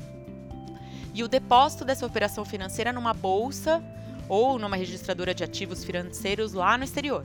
e 1.15 1.23
o 1.23 1.29
depósito 1.29 1.85
dessa 1.85 2.05
operação 2.05 2.45
financeira 2.45 2.93
numa 2.93 3.15
bolsa 3.15 3.83
ou 4.29 4.59
numa 4.59 4.75
registradora 4.75 5.33
de 5.33 5.45
ativos 5.45 5.85
financeiros 5.85 6.53
lá 6.53 6.77
no 6.77 6.85
exterior. 6.85 7.25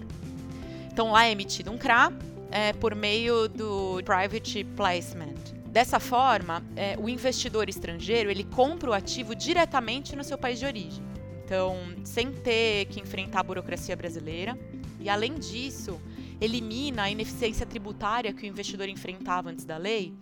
Então 0.91 1.12
lá 1.12 1.25
é 1.25 1.31
emitido 1.31 1.71
um 1.71 1.77
CRA 1.77 2.13
é, 2.51 2.73
por 2.73 2.93
meio 2.93 3.47
do 3.47 4.01
private 4.03 4.63
placement. 4.75 5.33
Dessa 5.65 5.99
forma, 5.99 6.63
é, 6.75 6.95
o 6.99 7.07
investidor 7.09 7.69
estrangeiro 7.69 8.29
ele 8.29 8.43
compra 8.43 8.89
o 8.89 8.93
ativo 8.93 9.35
diretamente 9.35 10.15
no 10.15 10.23
seu 10.23 10.38
país 10.38 10.59
de 10.59 10.65
origem. 10.65 11.03
Então, 11.45 11.77
sem 12.03 12.31
ter 12.31 12.85
que 12.85 12.99
enfrentar 12.99 13.39
a 13.39 13.43
burocracia 13.43 13.95
brasileira, 13.95 14.57
e, 14.99 15.09
além 15.09 15.35
disso, 15.35 15.99
elimina 16.41 17.03
a 17.03 17.12
ineficiência 17.12 17.65
tributária 17.65 18.33
que 18.33 18.43
o 18.43 18.47
investidor 18.47 18.88
enfrentava 18.88 19.49
antes 19.49 19.65
da 19.65 19.77
lei 19.77 20.13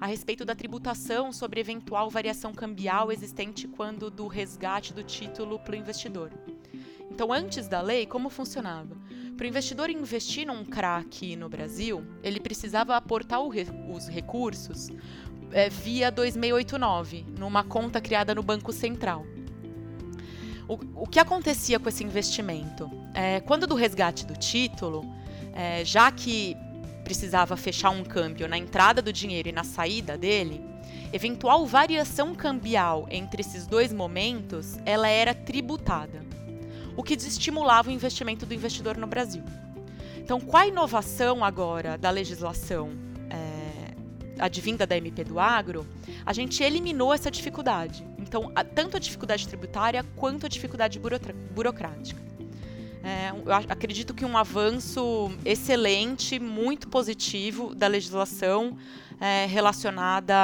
a 0.00 0.06
respeito 0.06 0.44
da 0.44 0.54
tributação 0.54 1.32
sobre 1.32 1.60
eventual 1.60 2.10
variação 2.10 2.52
cambial 2.52 3.10
existente 3.10 3.66
quando 3.66 4.10
do 4.10 4.26
resgate 4.26 4.92
do 4.92 5.02
título 5.02 5.58
para 5.58 5.74
o 5.74 5.78
investidor. 5.78 6.30
Então, 7.10 7.32
antes 7.32 7.66
da 7.66 7.80
lei, 7.80 8.04
como 8.04 8.28
funcionava? 8.28 8.94
Para 9.36 9.44
o 9.44 9.48
investidor 9.48 9.88
investir 9.88 10.46
num 10.46 10.64
CRA 10.64 10.98
aqui 10.98 11.34
no 11.34 11.48
Brasil, 11.48 12.04
ele 12.22 12.40
precisava 12.40 12.96
aportar 12.96 13.40
os 13.40 14.08
recursos 14.08 14.88
é, 15.50 15.68
via 15.70 16.10
2689, 16.10 17.24
numa 17.38 17.64
conta 17.64 18.00
criada 18.00 18.34
no 18.34 18.42
Banco 18.42 18.72
Central. 18.72 19.26
O, 20.68 20.78
o 21.02 21.06
que 21.06 21.20
acontecia 21.20 21.78
com 21.78 21.88
esse 21.88 22.02
investimento? 22.02 22.90
É, 23.14 23.40
quando 23.40 23.66
do 23.66 23.74
resgate 23.74 24.26
do 24.26 24.34
título, 24.34 25.04
é, 25.52 25.84
já 25.84 26.10
que 26.10 26.56
precisava 27.04 27.56
fechar 27.56 27.90
um 27.90 28.02
câmbio 28.02 28.48
na 28.48 28.58
entrada 28.58 29.00
do 29.00 29.12
dinheiro 29.12 29.48
e 29.48 29.52
na 29.52 29.62
saída 29.62 30.18
dele, 30.18 30.60
eventual 31.12 31.64
variação 31.64 32.34
cambial 32.34 33.06
entre 33.10 33.40
esses 33.40 33.66
dois 33.66 33.92
momentos, 33.92 34.76
ela 34.84 35.08
era 35.08 35.32
tributada, 35.32 36.20
o 36.96 37.02
que 37.02 37.14
desestimulava 37.14 37.90
o 37.90 37.92
investimento 37.92 38.44
do 38.44 38.52
investidor 38.52 38.96
no 38.96 39.06
Brasil. 39.06 39.44
Então, 40.18 40.40
com 40.40 40.56
a 40.56 40.66
inovação 40.66 41.44
agora 41.44 41.96
da 41.96 42.10
legislação 42.10 43.05
advinda 44.38 44.86
da 44.86 44.96
MP 44.96 45.24
do 45.24 45.38
Agro, 45.38 45.86
a 46.24 46.32
gente 46.32 46.62
eliminou 46.62 47.12
essa 47.12 47.30
dificuldade. 47.30 48.06
Então, 48.18 48.50
a, 48.54 48.64
tanto 48.64 48.96
a 48.96 49.00
dificuldade 49.00 49.46
tributária 49.46 50.04
quanto 50.16 50.46
a 50.46 50.48
dificuldade 50.48 51.00
burocrática. 51.54 52.26
É, 53.06 53.30
eu 53.30 53.54
acredito 53.54 54.12
que 54.12 54.24
um 54.24 54.36
avanço 54.36 55.30
excelente, 55.44 56.40
muito 56.40 56.88
positivo 56.88 57.72
da 57.72 57.86
legislação 57.86 58.76
é, 59.20 59.46
relacionada 59.46 60.34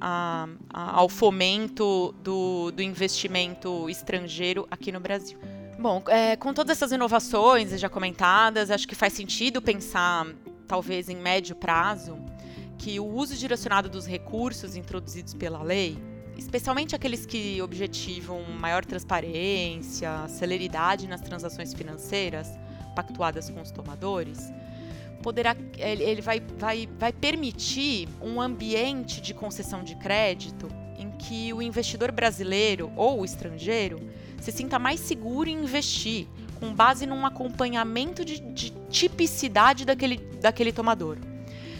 a, 0.00 0.48
a, 0.68 0.98
ao 0.98 1.08
fomento 1.08 2.12
do, 2.22 2.72
do, 2.72 2.82
investimento 2.82 3.88
estrangeiro 3.88 4.66
aqui 4.68 4.90
no 4.90 4.98
Brasil. 4.98 5.38
Bom, 5.78 6.02
é, 6.08 6.34
com 6.34 6.52
todas 6.52 6.76
essas 6.76 6.90
inovações 6.90 7.70
já 7.78 7.88
comentadas, 7.88 8.70
acho 8.70 8.88
que 8.88 8.96
faz 8.96 9.12
sentido 9.12 9.62
pensar, 9.62 10.26
talvez 10.66 11.08
em 11.08 11.16
médio 11.16 11.54
prazo, 11.54 12.18
que 12.78 12.98
o 13.00 13.06
uso 13.06 13.36
direcionado 13.36 13.88
dos 13.88 14.06
recursos 14.06 14.76
introduzidos 14.76 15.34
pela 15.34 15.62
lei 15.62 15.98
especialmente 16.38 16.94
aqueles 16.94 17.26
que 17.26 17.60
objetivam 17.60 18.44
maior 18.44 18.84
transparência, 18.84 20.26
celeridade 20.28 21.08
nas 21.08 21.20
transações 21.20 21.74
financeiras 21.74 22.48
pactuadas 22.94 23.50
com 23.50 23.60
os 23.60 23.72
tomadores, 23.72 24.38
poderá 25.20 25.56
ele 25.76 26.22
vai, 26.22 26.40
vai, 26.56 26.88
vai 26.96 27.12
permitir 27.12 28.08
um 28.22 28.40
ambiente 28.40 29.20
de 29.20 29.34
concessão 29.34 29.82
de 29.82 29.96
crédito 29.96 30.68
em 30.96 31.10
que 31.10 31.52
o 31.52 31.60
investidor 31.60 32.12
brasileiro 32.12 32.92
ou 32.96 33.24
estrangeiro 33.24 34.00
se 34.40 34.52
sinta 34.52 34.78
mais 34.78 35.00
seguro 35.00 35.48
em 35.48 35.64
investir, 35.64 36.28
com 36.60 36.72
base 36.72 37.04
num 37.04 37.26
acompanhamento 37.26 38.24
de, 38.24 38.38
de 38.40 38.70
tipicidade 38.88 39.84
daquele, 39.84 40.18
daquele 40.40 40.72
tomador, 40.72 41.18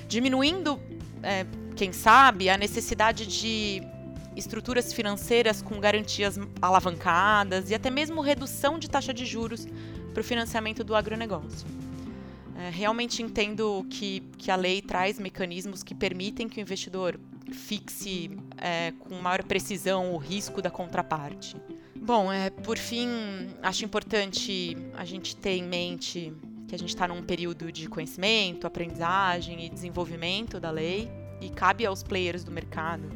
diminuindo, 0.09 0.81
é, 1.23 1.47
quem 1.77 1.93
sabe, 1.93 2.49
a 2.49 2.57
necessidade 2.57 3.27
de 3.27 3.83
estruturas 4.37 4.93
financeiras 4.93 5.61
com 5.61 5.81
garantias 5.81 6.39
alavancadas 6.63 7.71
e 7.71 7.75
até 7.75 7.91
mesmo 7.91 8.21
redução 8.21 8.79
de 8.79 8.89
taxa 8.89 9.13
de 9.13 9.27
juros 9.27 9.67
para 10.13 10.21
o 10.21 10.25
financiamento 10.25 10.85
do 10.85 10.95
agronegócio. 10.95 11.67
É, 12.57 12.71
realmente 12.71 13.23
entendo 13.23 13.87
que, 13.89 14.21
que 14.37 14.51
a 14.51 14.57
lei 14.57 14.83
traz 14.83 15.19
mecanismos 15.19 15.83
que 15.83 15.95
permitem 15.95 16.49
que 16.49 16.59
o 16.59 16.61
investidor 16.61 17.19
fixe 17.53 18.31
é, 18.57 18.93
com 18.99 19.15
maior 19.17 19.45
precisão 19.45 20.13
o 20.13 20.17
risco 20.17 20.61
da 20.61 20.71
contraparte. 20.71 21.57
Bom, 21.95 22.33
é, 22.33 22.51
por 22.51 22.79
fim, 22.79 23.09
acho 23.63 23.85
importante 23.85 24.77
a 24.95 25.05
gente 25.05 25.37
ter 25.37 25.51
em 25.51 25.63
mente 25.63 26.33
que 26.69 26.75
a 26.75 26.79
gente 26.79 26.91
está 26.91 27.09
num 27.09 27.23
período 27.23 27.73
de 27.73 27.89
conhecimento, 27.89 28.67
aprendizagem 28.67 29.65
e 29.65 29.69
desenvolvimento 29.69 30.61
da 30.61 30.71
lei 30.71 31.11
e 31.41 31.49
cabe 31.49 31.85
aos 31.85 32.03
players 32.05 32.45
do 32.45 32.53
mercado 32.53 33.09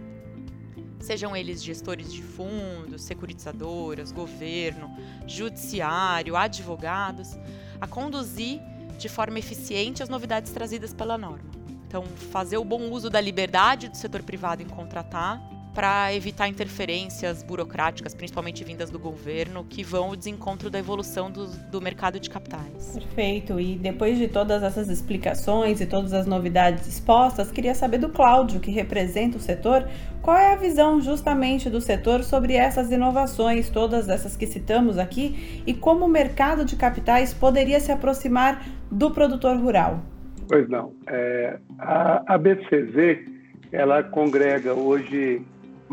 sejam 1.03 1.37
eles 1.37 1.63
gestores 1.63 2.13
de 2.13 2.23
fundos, 2.23 3.03
securitizadoras, 3.03 4.13
governo, 4.13 4.97
judiciário, 5.27 6.37
advogados, 6.37 7.37
a 7.81 7.87
conduzir 7.87 8.61
de 8.99 9.09
forma 9.09 9.39
eficiente 9.39 10.03
as 10.03 10.09
novidades 10.09 10.53
trazidas 10.53 10.95
pela 10.95 11.19
norma. 11.19 11.51
Então, 11.87 12.05
fazer 12.05 12.57
o 12.57 12.65
bom 12.65 12.91
uso 12.91 13.11
da 13.11 13.21
liberdade 13.21 13.89
do 13.89 13.97
setor 13.97 14.23
privado 14.23 14.63
em 14.63 14.67
contratar 14.67 15.43
para 15.75 16.15
evitar 16.15 16.49
interferências 16.49 17.43
burocráticas, 17.43 18.15
principalmente 18.15 18.63
vindas 18.63 18.91
do 18.91 18.99
governo, 18.99 19.65
que 19.65 19.83
vão 19.83 20.07
ao 20.07 20.17
desencontro 20.17 20.69
da 20.69 20.79
evolução 20.79 21.31
do, 21.31 21.47
do, 21.47 21.81
mercado 21.81 22.21
de 22.21 22.29
capitais. 22.29 22.93
Perfeito. 22.93 23.59
E 23.59 23.77
depois 23.77 24.19
de 24.19 24.29
todas 24.29 24.63
essas 24.63 24.89
explicações 24.89 25.81
e 25.81 25.87
todas 25.87 26.13
as 26.13 26.27
novidades 26.27 26.87
expostas, 26.87 27.51
queria 27.51 27.75
saber 27.75 27.99
do 27.99 28.11
Cláudio, 28.11 28.61
que 28.61 28.71
representa 28.71 29.39
o 29.39 29.41
setor, 29.41 29.89
qual 30.21 30.37
é 30.37 30.53
a 30.53 30.57
visão 30.57 31.01
justamente 31.01 31.71
do 31.71 31.81
setor 31.81 32.23
sobre 32.23 32.55
essas 32.55 32.91
inovações, 32.93 33.71
todas 33.71 34.09
essas 34.09 34.37
que 34.37 34.47
citamos 34.47 34.99
aqui, 34.99 35.63
e 35.67 35.73
como 35.73 36.05
o 36.05 36.09
mercado 36.09 36.65
de 36.65 36.77
capitais 36.77 37.33
poderia 37.33 37.81
se 37.81 37.91
aproximar 37.91 38.63
do 38.91 39.11
produtor 39.11 39.57
rural? 39.57 40.03
Pois 40.49 40.69
não. 40.69 40.93
É, 41.07 41.59
a, 41.79 42.35
a 42.35 42.39
BCZ 42.39 43.33
ela 43.73 44.03
congrega 44.03 44.75
hoje 44.75 45.43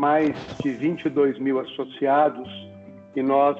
mais 0.00 0.34
de 0.62 0.70
22 0.70 1.38
mil 1.38 1.60
associados 1.60 2.48
e 3.14 3.22
nós 3.22 3.58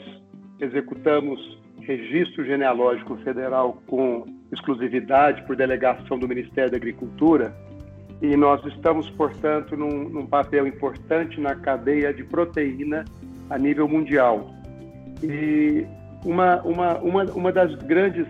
executamos 0.59 1.38
registro 1.83 2.46
genealógico 2.46 3.14
federal 3.18 3.83
com 3.87 4.24
exclusividade 4.50 5.42
por 5.42 5.55
delegação 5.55 6.18
do 6.18 6.26
Ministério 6.26 6.70
da 6.70 6.79
Agricultura 6.79 7.55
e 8.22 8.35
nós 8.38 8.64
estamos, 8.64 9.09
portanto, 9.11 9.76
num, 9.76 10.09
num 10.09 10.26
papel 10.26 10.66
importante 10.66 11.38
na 11.38 11.55
cadeia 11.55 12.12
de 12.12 12.24
proteína 12.24 13.05
a 13.50 13.59
nível 13.59 13.87
mundial. 13.87 14.50
E 15.22 15.87
uma, 16.24 16.62
uma, 16.62 16.98
uma, 17.00 17.24
uma 17.33 17.53
das 17.53 17.74
grandes 17.74 18.26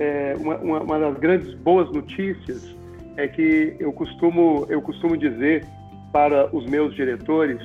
é, 0.00 0.34
uma, 0.40 0.56
uma, 0.56 0.80
uma 0.80 0.98
das 0.98 1.18
grandes 1.18 1.54
boas 1.54 1.88
notícias 1.92 2.76
é 3.16 3.28
que 3.28 3.76
eu 3.78 3.92
costumo 3.92 4.66
eu 4.68 4.82
costumo 4.82 5.16
dizer 5.16 5.64
para 6.12 6.54
os 6.54 6.64
meus 6.66 6.94
diretores 6.94 7.60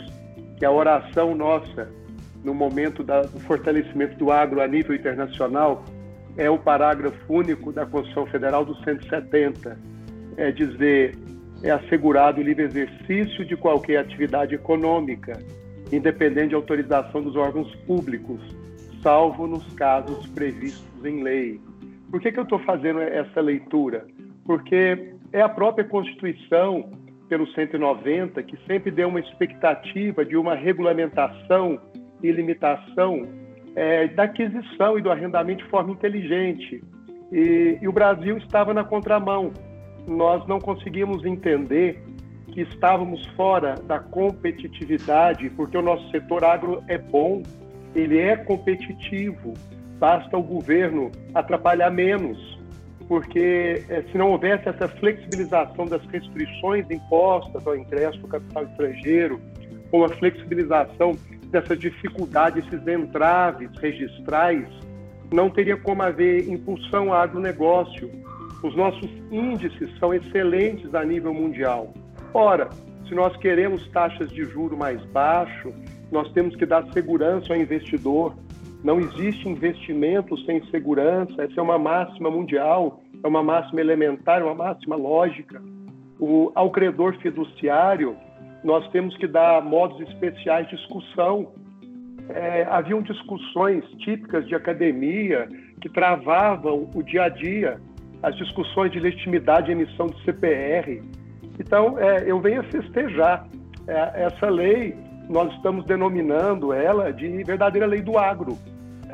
que 0.57 0.65
a 0.65 0.71
oração 0.71 1.35
nossa 1.35 1.89
no 2.43 2.53
momento 2.53 3.03
da, 3.03 3.21
do 3.21 3.39
fortalecimento 3.41 4.17
do 4.17 4.31
agro 4.31 4.61
a 4.61 4.67
nível 4.67 4.95
internacional 4.95 5.83
é 6.35 6.49
o 6.49 6.57
parágrafo 6.57 7.17
único 7.31 7.71
da 7.71 7.85
Constituição 7.85 8.25
Federal 8.25 8.65
do 8.65 8.75
170. 8.83 9.77
É 10.35 10.51
dizer, 10.51 11.15
é 11.61 11.69
assegurado 11.69 12.41
o 12.41 12.43
livre 12.43 12.63
exercício 12.63 13.45
de 13.45 13.55
qualquer 13.55 13.97
atividade 13.97 14.55
econômica, 14.55 15.39
independente 15.91 16.49
de 16.49 16.55
autorização 16.55 17.21
dos 17.21 17.35
órgãos 17.35 17.73
públicos, 17.85 18.41
salvo 19.01 19.45
nos 19.45 19.65
casos 19.73 20.25
previstos 20.27 21.05
em 21.05 21.21
lei. 21.21 21.61
Por 22.09 22.19
que, 22.19 22.31
que 22.31 22.39
eu 22.39 22.43
estou 22.43 22.59
fazendo 22.59 22.99
essa 22.99 23.39
leitura? 23.39 24.05
Porque 24.45 25.13
é 25.31 25.41
a 25.41 25.49
própria 25.49 25.85
Constituição 25.85 26.89
pelo 27.29 27.47
190, 27.47 28.41
que 28.43 28.57
sempre 28.67 28.91
deu 28.91 29.09
uma 29.09 29.19
expectativa 29.19 30.25
de 30.25 30.35
uma 30.35 30.55
regulamentação 30.55 31.79
e 32.21 32.31
limitação 32.31 33.27
é, 33.75 34.07
da 34.07 34.23
aquisição 34.23 34.97
e 34.97 35.01
do 35.01 35.11
arrendamento 35.11 35.63
de 35.63 35.69
forma 35.69 35.91
inteligente. 35.91 36.83
E, 37.31 37.79
e 37.81 37.87
o 37.87 37.91
Brasil 37.91 38.37
estava 38.37 38.73
na 38.73 38.83
contramão. 38.83 39.51
Nós 40.07 40.45
não 40.47 40.59
conseguimos 40.59 41.25
entender 41.25 42.01
que 42.51 42.61
estávamos 42.61 43.25
fora 43.35 43.75
da 43.75 43.99
competitividade, 43.99 45.49
porque 45.51 45.77
o 45.77 45.81
nosso 45.81 46.09
setor 46.11 46.43
agro 46.43 46.83
é 46.87 46.97
bom, 46.97 47.41
ele 47.95 48.19
é 48.19 48.35
competitivo, 48.35 49.53
basta 49.97 50.37
o 50.37 50.43
governo 50.43 51.11
atrapalhar 51.33 51.89
menos 51.89 52.62
porque 53.07 53.83
eh, 53.89 54.03
se 54.11 54.17
não 54.17 54.31
houvesse 54.31 54.67
essa 54.67 54.87
flexibilização 54.87 55.85
das 55.85 56.03
restrições 56.07 56.89
impostas 56.89 57.65
ao 57.65 57.75
ingresso 57.75 58.19
do 58.19 58.27
capital 58.27 58.63
estrangeiro, 58.65 59.39
ou 59.91 60.05
a 60.05 60.09
flexibilização 60.09 61.15
dessas 61.51 61.79
dificuldades, 61.79 62.65
esses 62.65 62.87
entraves 62.87 63.69
registrais, 63.77 64.67
não 65.31 65.49
teria 65.49 65.77
como 65.77 66.01
haver 66.01 66.49
impulsão 66.49 67.13
ao 67.13 67.21
agronegócio. 67.21 68.09
Os 68.63 68.75
nossos 68.75 69.09
índices 69.31 69.89
são 69.99 70.13
excelentes 70.13 70.93
a 70.95 71.03
nível 71.03 71.33
mundial. 71.33 71.93
Ora, 72.33 72.69
se 73.07 73.13
nós 73.13 73.35
queremos 73.37 73.87
taxas 73.89 74.31
de 74.31 74.43
juro 74.45 74.75
mais 74.75 75.03
baixo, 75.05 75.71
nós 76.11 76.31
temos 76.31 76.55
que 76.55 76.65
dar 76.65 76.85
segurança 76.91 77.53
ao 77.53 77.59
investidor, 77.59 78.35
não 78.83 78.99
existe 78.99 79.47
investimento 79.47 80.37
sem 80.45 80.63
segurança, 80.65 81.41
essa 81.41 81.53
é 81.57 81.61
uma 81.61 81.79
máxima 81.79 82.29
mundial, 82.29 83.01
é 83.23 83.27
uma 83.27 83.41
máxima 83.41 83.79
elementar, 83.79 84.41
é 84.41 84.43
uma 84.43 84.53
máxima 84.53 84.97
lógica. 84.97 85.61
O, 86.19 86.51
ao 86.53 86.69
credor 86.69 87.15
fiduciário, 87.19 88.17
nós 88.61 88.85
temos 88.89 89.15
que 89.17 89.25
dar 89.25 89.63
modos 89.63 89.99
especiais 90.09 90.67
de 90.67 90.75
discussão. 90.75 91.53
É, 92.29 92.63
haviam 92.69 93.01
discussões 93.01 93.85
típicas 93.99 94.45
de 94.47 94.55
academia 94.55 95.47
que 95.79 95.87
travavam 95.87 96.89
o 96.93 97.01
dia 97.01 97.23
a 97.23 97.29
dia, 97.29 97.79
as 98.21 98.35
discussões 98.35 98.91
de 98.91 98.99
legitimidade 98.99 99.69
e 99.69 99.73
emissão 99.73 100.07
de 100.07 100.21
CPR. 100.25 101.01
Então, 101.57 101.97
é, 101.97 102.29
eu 102.29 102.39
venho 102.41 102.59
a 102.59 102.63
festejar. 102.65 103.47
É, 103.87 104.23
essa 104.25 104.49
lei, 104.49 104.95
nós 105.29 105.53
estamos 105.55 105.85
denominando 105.85 106.73
ela 106.73 107.11
de 107.13 107.43
verdadeira 107.43 107.85
lei 107.85 108.01
do 108.01 108.17
agro 108.17 108.57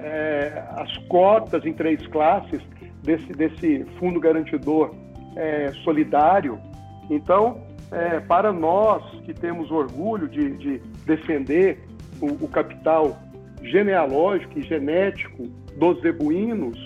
é, 0.03 0.63
as 0.77 0.97
cotas 1.07 1.65
em 1.65 1.73
três 1.73 2.05
classes 2.07 2.61
desse, 3.03 3.31
desse 3.33 3.85
fundo 3.99 4.19
garantidor 4.19 4.93
é, 5.35 5.71
solidário. 5.83 6.59
Então, 7.09 7.61
é, 7.91 8.19
para 8.19 8.51
nós 8.51 9.03
que 9.21 9.33
temos 9.33 9.71
orgulho 9.71 10.27
de, 10.27 10.57
de 10.57 10.77
defender 11.05 11.79
o, 12.21 12.27
o, 12.45 12.47
capital 12.47 13.17
genealógico 13.63 14.59
e 14.59 14.61
genético 14.61 15.43
dos 15.77 16.01
zebuínos, 16.01 16.77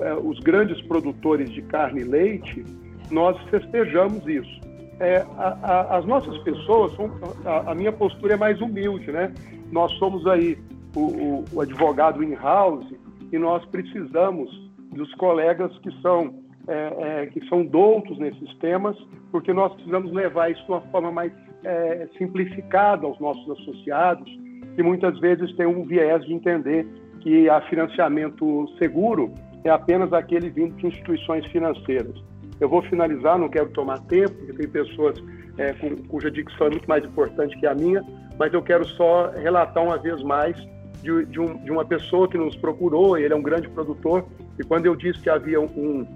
é, 0.00 0.14
os 0.14 0.38
grandes 0.40 0.80
produtores 0.82 1.50
de 1.50 1.62
carne 1.62 2.02
e 2.02 2.04
leite, 2.04 2.64
nós 3.10 3.40
festejamos 3.48 4.26
isso. 4.26 4.60
É, 5.00 5.24
a, 5.36 5.58
a, 5.62 5.98
as 5.98 6.04
nossas 6.04 6.36
pessoas, 6.38 6.94
são, 6.96 7.10
a, 7.44 7.72
a, 7.72 7.74
minha 7.74 7.92
postura 7.92 8.34
é 8.34 8.36
mais 8.36 8.60
humilde, 8.60 9.10
né? 9.10 9.32
Nós 9.70 9.90
somos 9.92 10.26
aí 10.26 10.58
o, 10.94 11.00
o, 11.00 11.44
o 11.52 11.60
advogado 11.60 12.22
in-house 12.22 12.86
e 13.30 13.38
nós 13.38 13.64
precisamos 13.66 14.50
dos 14.92 15.12
colegas 15.14 15.76
que 15.78 15.90
são 16.00 16.42
é, 16.68 17.22
é, 17.22 17.26
que 17.26 17.44
são 17.48 17.64
doutos 17.64 18.18
nesses 18.18 18.54
temas, 18.58 18.96
porque 19.32 19.52
nós 19.52 19.72
precisamos 19.74 20.12
levar 20.12 20.50
isso 20.50 20.64
de 20.64 20.70
uma 20.70 20.80
forma 20.82 21.10
mais 21.10 21.32
é, 21.64 22.08
simplificada 22.16 23.04
aos 23.04 23.18
nossos 23.18 23.50
associados, 23.50 24.30
que 24.76 24.82
muitas 24.82 25.18
vezes 25.18 25.52
têm 25.56 25.66
um 25.66 25.84
viés 25.84 26.24
de 26.24 26.32
entender 26.32 26.86
que 27.20 27.48
a 27.48 27.60
financiamento 27.62 28.68
seguro 28.78 29.32
é 29.64 29.70
apenas 29.70 30.12
aquele 30.12 30.50
vindo 30.50 30.76
de 30.76 30.86
instituições 30.86 31.44
financeiras. 31.46 32.14
Eu 32.60 32.68
vou 32.68 32.82
finalizar, 32.82 33.38
não 33.38 33.48
quero 33.48 33.70
tomar 33.70 33.98
tempo, 34.02 34.32
porque 34.32 34.52
tem 34.52 34.68
pessoas 34.68 35.20
é, 35.58 35.72
com, 35.72 35.96
cuja 36.08 36.30
dicção 36.30 36.68
é 36.68 36.70
muito 36.70 36.88
mais 36.88 37.04
importante 37.04 37.58
que 37.58 37.66
a 37.66 37.74
minha, 37.74 38.04
mas 38.38 38.52
eu 38.52 38.62
quero 38.62 38.86
só 38.86 39.30
relatar 39.30 39.82
uma 39.82 39.98
vez 39.98 40.22
mais 40.22 40.56
de, 41.02 41.26
de, 41.26 41.40
um, 41.40 41.56
de 41.62 41.70
uma 41.70 41.84
pessoa 41.84 42.28
que 42.28 42.38
nos 42.38 42.56
procurou, 42.56 43.18
ele 43.18 43.32
é 43.32 43.36
um 43.36 43.42
grande 43.42 43.68
produtor, 43.68 44.24
e 44.58 44.64
quando 44.64 44.86
eu 44.86 44.94
disse 44.94 45.20
que 45.20 45.28
havia 45.28 45.60
um, 45.60 46.06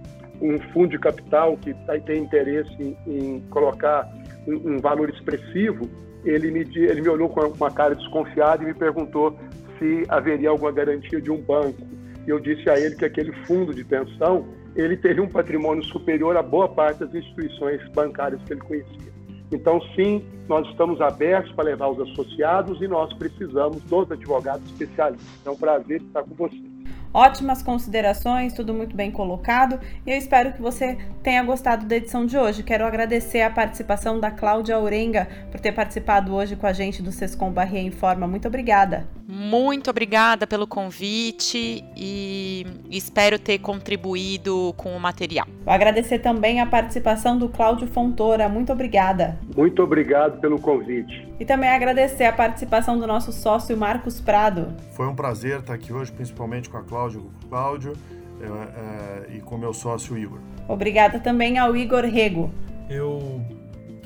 um 0.40 0.58
fundo 0.72 0.88
de 0.88 0.98
capital 0.98 1.56
que 1.56 1.74
tem 2.04 2.22
interesse 2.22 2.70
em, 2.80 2.96
em 3.06 3.40
colocar 3.50 4.08
um, 4.46 4.74
um, 4.74 4.78
valor 4.78 5.10
expressivo, 5.10 5.88
ele 6.24 6.50
me, 6.50 6.60
ele 6.60 7.00
me 7.00 7.08
olhou 7.08 7.28
com 7.28 7.40
uma 7.40 7.70
cara 7.70 7.94
desconfiada 7.94 8.62
e 8.62 8.66
me 8.66 8.74
perguntou 8.74 9.36
se 9.78 10.04
haveria 10.08 10.50
alguma 10.50 10.72
garantia 10.72 11.20
de 11.20 11.30
um 11.30 11.40
banco. 11.40 11.86
E 12.26 12.30
eu 12.30 12.40
disse 12.40 12.68
a 12.68 12.78
ele 12.78 12.96
que 12.96 13.04
aquele 13.04 13.32
fundo 13.46 13.72
de 13.72 13.84
pensão 13.84 14.46
ele 14.74 14.96
teria 14.96 15.22
um 15.22 15.28
patrimônio 15.28 15.82
superior 15.84 16.36
a 16.36 16.42
boa 16.42 16.68
parte 16.68 17.00
das 17.00 17.14
instituições 17.14 17.80
bancárias 17.90 18.40
que 18.42 18.52
ele 18.52 18.60
conhecia. 18.60 19.15
Então, 19.50 19.80
sim, 19.94 20.24
nós 20.48 20.66
estamos 20.68 21.00
abertos 21.00 21.52
para 21.52 21.64
levar 21.64 21.88
os 21.88 22.00
associados 22.00 22.80
e 22.80 22.88
nós 22.88 23.12
precisamos 23.12 23.80
dos 23.82 24.10
advogados 24.10 24.64
especialistas. 24.70 25.26
É 25.44 25.50
um 25.50 25.56
prazer 25.56 26.02
estar 26.02 26.22
com 26.22 26.34
vocês. 26.34 26.76
Ótimas 27.14 27.62
considerações, 27.62 28.52
tudo 28.52 28.74
muito 28.74 28.94
bem 28.94 29.10
colocado 29.10 29.80
e 30.06 30.10
eu 30.10 30.18
espero 30.18 30.52
que 30.52 30.60
você 30.60 30.98
tenha 31.22 31.42
gostado 31.42 31.86
da 31.86 31.96
edição 31.96 32.26
de 32.26 32.36
hoje. 32.36 32.62
Quero 32.62 32.84
agradecer 32.84 33.40
a 33.40 33.48
participação 33.48 34.20
da 34.20 34.30
Cláudia 34.30 34.76
Aurenga 34.76 35.26
por 35.50 35.58
ter 35.58 35.72
participado 35.72 36.34
hoje 36.34 36.56
com 36.56 36.66
a 36.66 36.74
gente 36.74 37.02
do 37.02 37.10
Sescom 37.10 37.50
Barrier 37.50 37.86
Informa. 37.86 38.26
Muito 38.26 38.48
obrigada. 38.48 39.15
Muito 39.28 39.90
obrigada 39.90 40.46
pelo 40.46 40.68
convite 40.68 41.84
e 41.96 42.64
espero 42.88 43.38
ter 43.38 43.58
contribuído 43.58 44.72
com 44.76 44.96
o 44.96 45.00
material. 45.00 45.46
Vou 45.64 45.74
agradecer 45.74 46.20
também 46.20 46.60
a 46.60 46.66
participação 46.66 47.36
do 47.36 47.48
Cláudio 47.48 47.88
Fontoura. 47.88 48.48
Muito 48.48 48.72
obrigada. 48.72 49.36
Muito 49.56 49.82
obrigado 49.82 50.40
pelo 50.40 50.60
convite. 50.60 51.28
E 51.40 51.44
também 51.44 51.68
agradecer 51.68 52.24
a 52.24 52.32
participação 52.32 52.98
do 52.98 53.06
nosso 53.06 53.32
sócio 53.32 53.76
Marcos 53.76 54.20
Prado. 54.20 54.72
Foi 54.92 55.08
um 55.08 55.14
prazer 55.14 55.58
estar 55.58 55.74
aqui 55.74 55.92
hoje, 55.92 56.12
principalmente 56.12 56.68
com 56.68 56.76
a 56.76 56.84
Cláudia, 56.84 57.20
com 57.20 57.46
o 57.46 57.48
Cláudio 57.48 57.94
é, 58.40 59.32
é, 59.32 59.36
e 59.36 59.40
com 59.40 59.58
meu 59.58 59.74
sócio 59.74 60.16
Igor. 60.16 60.38
Obrigada 60.68 61.18
também 61.18 61.58
ao 61.58 61.76
Igor 61.76 62.04
Rego. 62.04 62.50
Eu 62.88 63.40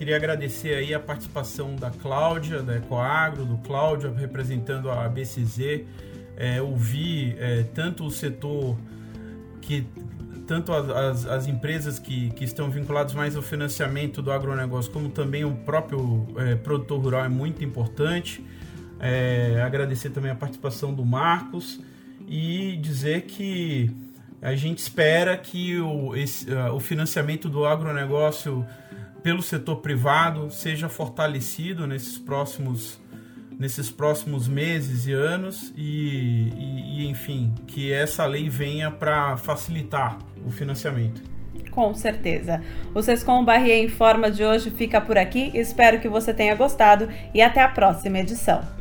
queria 0.01 0.17
agradecer 0.17 0.75
aí 0.77 0.95
a 0.95 0.99
participação 0.99 1.77
da 1.77 1.91
Cláudia, 1.91 2.63
da 2.63 2.75
Ecoagro, 2.75 3.45
do 3.45 3.59
Cláudio 3.59 4.11
representando 4.15 4.91
a 4.91 5.07
BCZ. 5.07 5.83
É, 6.39 6.63
ouvir 6.63 7.37
é, 7.39 7.65
tanto 7.75 8.07
o 8.07 8.11
setor 8.11 8.79
que 9.61 9.87
tanto 10.47 10.73
as, 10.73 11.27
as, 11.27 11.47
empresas 11.47 11.99
que, 11.99 12.31
que 12.31 12.45
estão 12.45 12.71
vinculadas 12.71 13.13
mais 13.13 13.37
ao 13.37 13.43
financiamento 13.43 14.23
do 14.23 14.33
agronegócio, 14.33 14.91
como 14.91 15.11
também 15.11 15.45
o 15.45 15.55
próprio 15.55 16.27
é, 16.39 16.55
produtor 16.55 16.99
rural 16.99 17.27
é 17.27 17.29
muito 17.29 17.63
importante. 17.63 18.43
É, 18.99 19.61
agradecer 19.63 20.09
também 20.09 20.31
a 20.31 20.35
participação 20.35 20.95
do 20.95 21.05
Marcos 21.05 21.79
e 22.27 22.79
dizer 22.81 23.27
que 23.27 23.91
a 24.41 24.55
gente 24.55 24.79
espera 24.79 25.37
que 25.37 25.79
o, 25.79 26.17
esse, 26.17 26.47
o 26.73 26.81
financiamento 26.81 27.51
do 27.51 27.67
agronegócio 27.67 28.65
pelo 29.23 29.43
setor 29.43 29.77
privado 29.77 30.51
seja 30.51 30.89
fortalecido 30.89 31.87
nesses 31.87 32.19
próximos 32.19 33.01
nesses 33.59 33.91
próximos 33.91 34.49
meses 34.49 35.07
e 35.07 35.13
anos 35.13 35.71
e, 35.77 36.49
e, 36.57 37.03
e 37.03 37.09
enfim 37.11 37.55
que 37.67 37.93
essa 37.93 38.25
lei 38.25 38.49
venha 38.49 38.91
para 38.91 39.37
facilitar 39.37 40.17
o 40.47 40.51
financiamento. 40.51 41.23
Com 41.71 41.93
certeza. 41.95 42.63
O 42.95 43.03
Sescom 43.03 43.45
Barrier 43.45 43.85
em 43.85 43.89
Forma 43.89 44.31
de 44.31 44.43
hoje 44.43 44.71
fica 44.71 44.99
por 44.99 45.19
aqui. 45.19 45.51
Espero 45.55 46.01
que 46.01 46.09
você 46.09 46.33
tenha 46.33 46.55
gostado 46.55 47.09
e 47.35 47.43
até 47.43 47.61
a 47.61 47.69
próxima 47.69 48.19
edição. 48.19 48.80